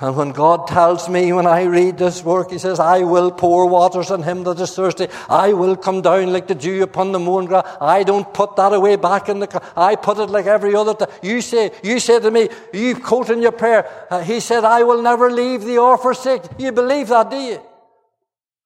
And 0.00 0.16
when 0.16 0.32
God 0.32 0.66
tells 0.66 1.10
me 1.10 1.30
when 1.30 1.46
I 1.46 1.64
read 1.64 1.98
this 1.98 2.24
work, 2.24 2.50
He 2.50 2.58
says, 2.58 2.80
I 2.80 3.00
will 3.00 3.30
pour 3.30 3.66
waters 3.66 4.10
on 4.10 4.22
him 4.22 4.44
that 4.44 4.58
is 4.58 4.74
thirsty. 4.74 5.08
I 5.28 5.52
will 5.52 5.76
come 5.76 6.00
down 6.00 6.32
like 6.32 6.46
the 6.46 6.54
dew 6.54 6.82
upon 6.82 7.12
the 7.12 7.18
moon 7.18 7.44
grass. 7.44 7.66
I 7.82 8.02
don't 8.02 8.32
put 8.32 8.56
that 8.56 8.72
away 8.72 8.96
back 8.96 9.28
in 9.28 9.40
the, 9.40 9.72
I 9.76 9.96
put 9.96 10.18
it 10.18 10.30
like 10.30 10.46
every 10.46 10.74
other 10.74 10.94
time. 10.94 11.10
You 11.22 11.42
say, 11.42 11.70
you 11.84 12.00
say 12.00 12.18
to 12.18 12.30
me, 12.30 12.48
you 12.72 12.96
quote 12.96 13.28
in 13.28 13.42
your 13.42 13.52
prayer, 13.52 13.86
uh, 14.10 14.22
He 14.22 14.40
said, 14.40 14.64
I 14.64 14.84
will 14.84 15.02
never 15.02 15.30
leave 15.30 15.64
thee 15.64 15.76
or 15.76 15.98
forsake. 15.98 16.42
You 16.58 16.72
believe 16.72 17.08
that, 17.08 17.30
do 17.30 17.36
you? 17.36 17.60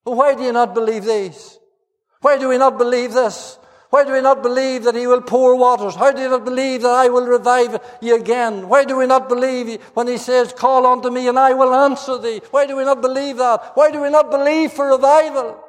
Well, 0.04 0.14
why 0.14 0.36
do 0.36 0.44
you 0.44 0.52
not 0.52 0.72
believe 0.72 1.04
these? 1.04 1.58
Why 2.20 2.38
do 2.38 2.48
we 2.48 2.58
not 2.58 2.78
believe 2.78 3.12
this? 3.12 3.58
Why 3.94 4.02
do 4.02 4.12
we 4.12 4.22
not 4.22 4.42
believe 4.42 4.82
that 4.82 4.96
He 4.96 5.06
will 5.06 5.20
pour 5.20 5.54
waters? 5.54 5.94
How 5.94 6.10
do 6.10 6.20
you 6.20 6.28
not 6.28 6.44
believe 6.44 6.82
that 6.82 6.90
I 6.90 7.08
will 7.08 7.28
revive 7.28 7.80
you 8.00 8.16
again? 8.16 8.68
Why 8.68 8.84
do 8.84 8.96
we 8.96 9.06
not 9.06 9.28
believe 9.28 9.80
when 9.94 10.08
He 10.08 10.18
says, 10.18 10.52
Call 10.52 10.84
unto 10.84 11.10
me 11.10 11.28
and 11.28 11.38
I 11.38 11.52
will 11.54 11.72
answer 11.72 12.18
thee? 12.18 12.40
Why 12.50 12.66
do 12.66 12.76
we 12.76 12.84
not 12.84 13.00
believe 13.00 13.36
that? 13.36 13.70
Why 13.74 13.92
do 13.92 14.00
we 14.00 14.10
not 14.10 14.32
believe 14.32 14.72
for 14.72 14.88
revival? 14.88 15.62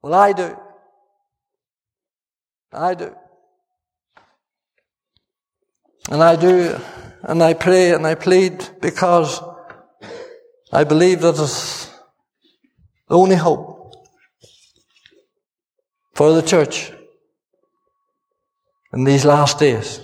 Well, 0.00 0.14
I 0.14 0.32
do. 0.32 0.56
I 2.72 2.94
do. 2.94 3.16
And 6.08 6.22
I 6.22 6.36
do, 6.36 6.78
and 7.24 7.42
I 7.42 7.54
pray 7.54 7.90
and 7.90 8.06
I 8.06 8.14
plead 8.14 8.64
because 8.80 9.42
I 10.72 10.84
believe 10.84 11.20
that 11.22 11.30
it's 11.30 11.86
the 13.08 13.16
only 13.18 13.34
hope 13.34 13.77
for 16.18 16.32
the 16.32 16.42
church 16.42 16.90
in 18.92 19.04
these 19.04 19.24
last 19.24 19.60
days. 19.60 20.00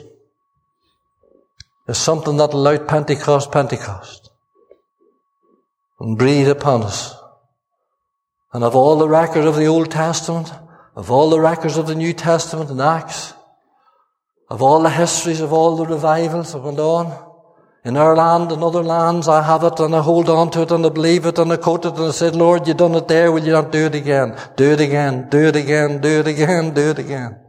There's 1.86 1.98
something 1.98 2.36
that 2.36 2.52
will 2.52 2.68
out 2.68 2.86
Pentecost, 2.86 3.50
Pentecost, 3.50 4.30
and 5.98 6.16
breathe 6.16 6.48
upon 6.48 6.84
us. 6.84 7.16
And 8.52 8.62
of 8.62 8.76
all 8.76 8.96
the 8.96 9.08
records 9.08 9.44
of 9.44 9.56
the 9.56 9.66
Old 9.66 9.90
Testament, 9.90 10.52
of 10.94 11.10
all 11.10 11.30
the 11.30 11.40
records 11.40 11.76
of 11.76 11.88
the 11.88 11.96
New 11.96 12.12
Testament 12.12 12.70
and 12.70 12.80
Acts, 12.80 13.34
of 14.48 14.62
all 14.62 14.84
the 14.84 14.90
histories 14.90 15.40
of 15.40 15.52
all 15.52 15.74
the 15.74 15.84
revivals 15.84 16.52
that 16.52 16.60
went 16.60 16.78
on, 16.78 17.33
in 17.84 17.98
our 17.98 18.16
land 18.16 18.50
and 18.50 18.62
other 18.62 18.82
lands, 18.82 19.28
I 19.28 19.42
have 19.42 19.62
it 19.62 19.78
and 19.78 19.94
I 19.94 20.00
hold 20.00 20.30
on 20.30 20.50
to 20.52 20.62
it 20.62 20.70
and 20.70 20.86
I 20.86 20.88
believe 20.88 21.26
it 21.26 21.38
and 21.38 21.52
I 21.52 21.58
quote 21.58 21.84
it 21.84 21.94
and 21.94 22.04
I 22.04 22.10
said, 22.12 22.34
Lord, 22.34 22.66
you 22.66 22.72
done 22.72 22.94
it 22.94 23.08
there, 23.08 23.30
will 23.30 23.44
you 23.44 23.52
not 23.52 23.70
do 23.70 23.86
it 23.86 23.94
again? 23.94 24.36
Do 24.56 24.72
it 24.72 24.80
again, 24.80 25.28
do 25.28 25.38
it 25.48 25.56
again, 25.56 26.00
do 26.00 26.20
it 26.20 26.26
again, 26.26 26.72
do 26.72 26.90
it 26.90 26.98
again. 26.98 27.40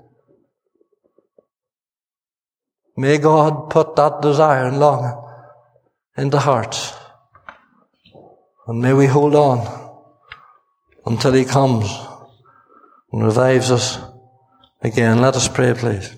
May 2.98 3.18
God 3.18 3.70
put 3.70 3.96
that 3.96 4.22
desire 4.22 4.66
and 4.68 4.80
longing 4.80 5.18
into 6.18 6.40
hearts. 6.40 6.94
And 8.68 8.82
may 8.82 8.94
we 8.94 9.06
hold 9.06 9.36
on 9.36 9.60
until 11.06 11.32
He 11.34 11.46
comes 11.46 11.88
and 13.12 13.24
revives 13.24 13.72
us 13.72 14.00
again. 14.82 15.22
Let 15.22 15.36
us 15.36 15.48
pray, 15.48 15.74
please. 15.74 16.16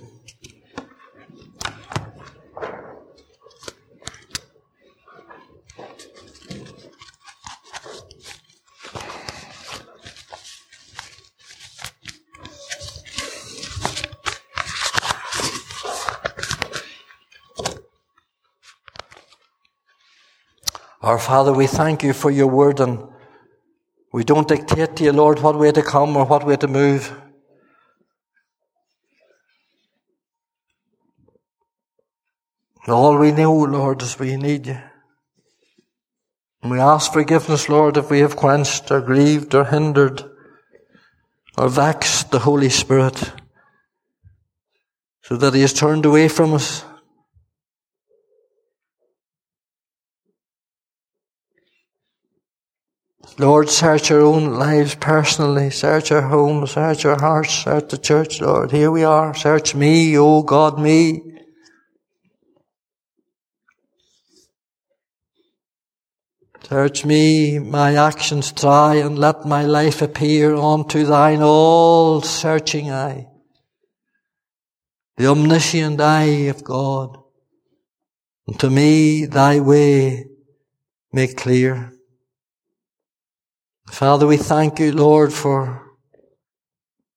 Our 21.07 21.19
Father, 21.19 21.53
we 21.53 21.67
thank 21.67 22.03
you 22.03 22.11
for 22.11 22.29
your 22.29 22.47
word 22.47 22.81
and 22.81 23.07
we 24.11 24.25
don't 24.25 24.45
dictate 24.45 24.97
to 24.97 25.05
you, 25.05 25.13
Lord, 25.13 25.39
what 25.39 25.57
way 25.57 25.71
to 25.71 25.81
come 25.81 26.17
or 26.17 26.25
what 26.25 26.45
way 26.45 26.57
to 26.57 26.67
move. 26.67 27.17
All 32.89 33.17
we 33.17 33.31
know, 33.31 33.53
Lord, 33.53 34.01
is 34.01 34.19
we 34.19 34.35
need 34.35 34.67
you. 34.67 34.81
And 36.61 36.71
we 36.71 36.79
ask 36.81 37.13
forgiveness, 37.13 37.69
Lord, 37.69 37.95
if 37.95 38.09
we 38.09 38.19
have 38.19 38.35
quenched 38.35 38.91
or 38.91 38.99
grieved 38.99 39.55
or 39.55 39.63
hindered 39.63 40.29
or 41.57 41.69
vexed 41.69 42.31
the 42.31 42.39
Holy 42.39 42.67
Spirit 42.67 43.31
so 45.21 45.37
that 45.37 45.53
he 45.53 45.61
has 45.61 45.71
turned 45.71 46.05
away 46.05 46.27
from 46.27 46.53
us. 46.53 46.83
Lord, 53.39 53.69
search 53.69 54.09
our 54.09 54.21
own 54.21 54.55
lives 54.55 54.95
personally. 54.95 55.69
Search 55.69 56.11
our 56.11 56.23
homes. 56.23 56.71
Search 56.71 57.05
our 57.05 57.19
hearts. 57.19 57.53
Search 57.53 57.89
the 57.89 57.97
church, 57.99 58.41
Lord. 58.41 58.71
Here 58.71 58.89
we 58.89 59.03
are. 59.03 59.35
Search 59.35 59.75
me, 59.75 60.17
oh 60.17 60.41
God, 60.41 60.79
me. 60.79 61.21
Search 66.63 67.05
me, 67.05 67.59
my 67.59 67.95
actions 67.95 68.51
try, 68.51 68.95
and 68.95 69.17
let 69.17 69.45
my 69.45 69.63
life 69.63 70.01
appear 70.01 70.53
unto 70.55 71.05
thine 71.05 71.41
all 71.41 72.21
searching 72.21 72.91
eye. 72.91 73.27
The 75.15 75.27
omniscient 75.27 76.01
eye 76.01 76.49
of 76.49 76.63
God. 76.63 77.17
And 78.47 78.59
to 78.59 78.69
me 78.69 79.25
thy 79.25 79.59
way 79.59 80.25
make 81.13 81.37
clear. 81.37 81.96
Father, 83.89 84.27
we 84.27 84.37
thank 84.37 84.79
you, 84.79 84.91
Lord, 84.91 85.33
for 85.33 85.81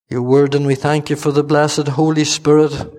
your 0.09 0.23
word, 0.23 0.55
and 0.55 0.67
we 0.67 0.75
thank 0.75 1.11
you 1.11 1.17
for 1.17 1.33
the 1.33 1.45
blessed 1.45 1.89
Holy 1.89 2.25
Spirit 2.25 2.91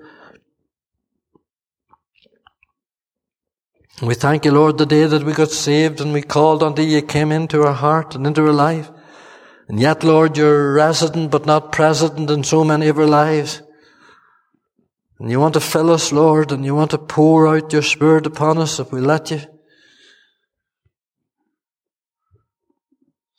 We 4.02 4.14
thank 4.14 4.44
you, 4.44 4.50
Lord, 4.50 4.78
the 4.78 4.86
day 4.86 5.06
that 5.06 5.22
we 5.22 5.32
got 5.32 5.52
saved 5.52 6.00
and 6.00 6.12
we 6.12 6.22
called 6.22 6.64
unto 6.64 6.82
you, 6.82 7.02
came 7.02 7.30
into 7.30 7.62
our 7.62 7.72
heart 7.72 8.16
and 8.16 8.26
into 8.26 8.44
our 8.44 8.52
life. 8.52 8.90
And 9.68 9.78
yet, 9.78 10.02
Lord, 10.02 10.36
you're 10.36 10.74
resident 10.74 11.30
but 11.30 11.46
not 11.46 11.70
present 11.70 12.28
in 12.28 12.42
so 12.42 12.64
many 12.64 12.88
of 12.88 12.98
our 12.98 13.06
lives. 13.06 13.62
And 15.20 15.30
you 15.30 15.38
want 15.38 15.54
to 15.54 15.60
fill 15.60 15.92
us, 15.92 16.10
Lord, 16.10 16.50
and 16.50 16.64
you 16.64 16.74
want 16.74 16.90
to 16.90 16.98
pour 16.98 17.46
out 17.46 17.72
your 17.72 17.82
Spirit 17.82 18.26
upon 18.26 18.58
us 18.58 18.80
if 18.80 18.90
we 18.90 19.00
let 19.00 19.30
you. 19.30 19.42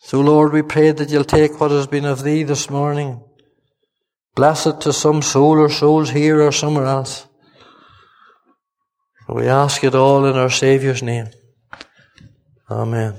So, 0.06 0.20
Lord, 0.20 0.52
we 0.52 0.62
pray 0.62 0.92
that 0.92 1.10
you'll 1.10 1.24
take 1.24 1.62
what 1.62 1.72
has 1.72 1.88
been 1.88 2.04
of 2.04 2.24
thee 2.24 2.44
this 2.44 2.70
morning. 2.70 3.24
Bless 4.36 4.68
it 4.68 4.82
to 4.82 4.92
some 4.92 5.22
soul 5.22 5.58
or 5.58 5.70
souls 5.70 6.10
here 6.10 6.42
or 6.42 6.52
somewhere 6.52 6.86
else. 6.86 7.26
We 9.30 9.48
ask 9.48 9.82
it 9.82 9.96
all 9.96 10.26
in 10.26 10.36
our 10.36 10.50
Saviour's 10.50 11.02
name. 11.02 11.30
Amen. 12.70 13.14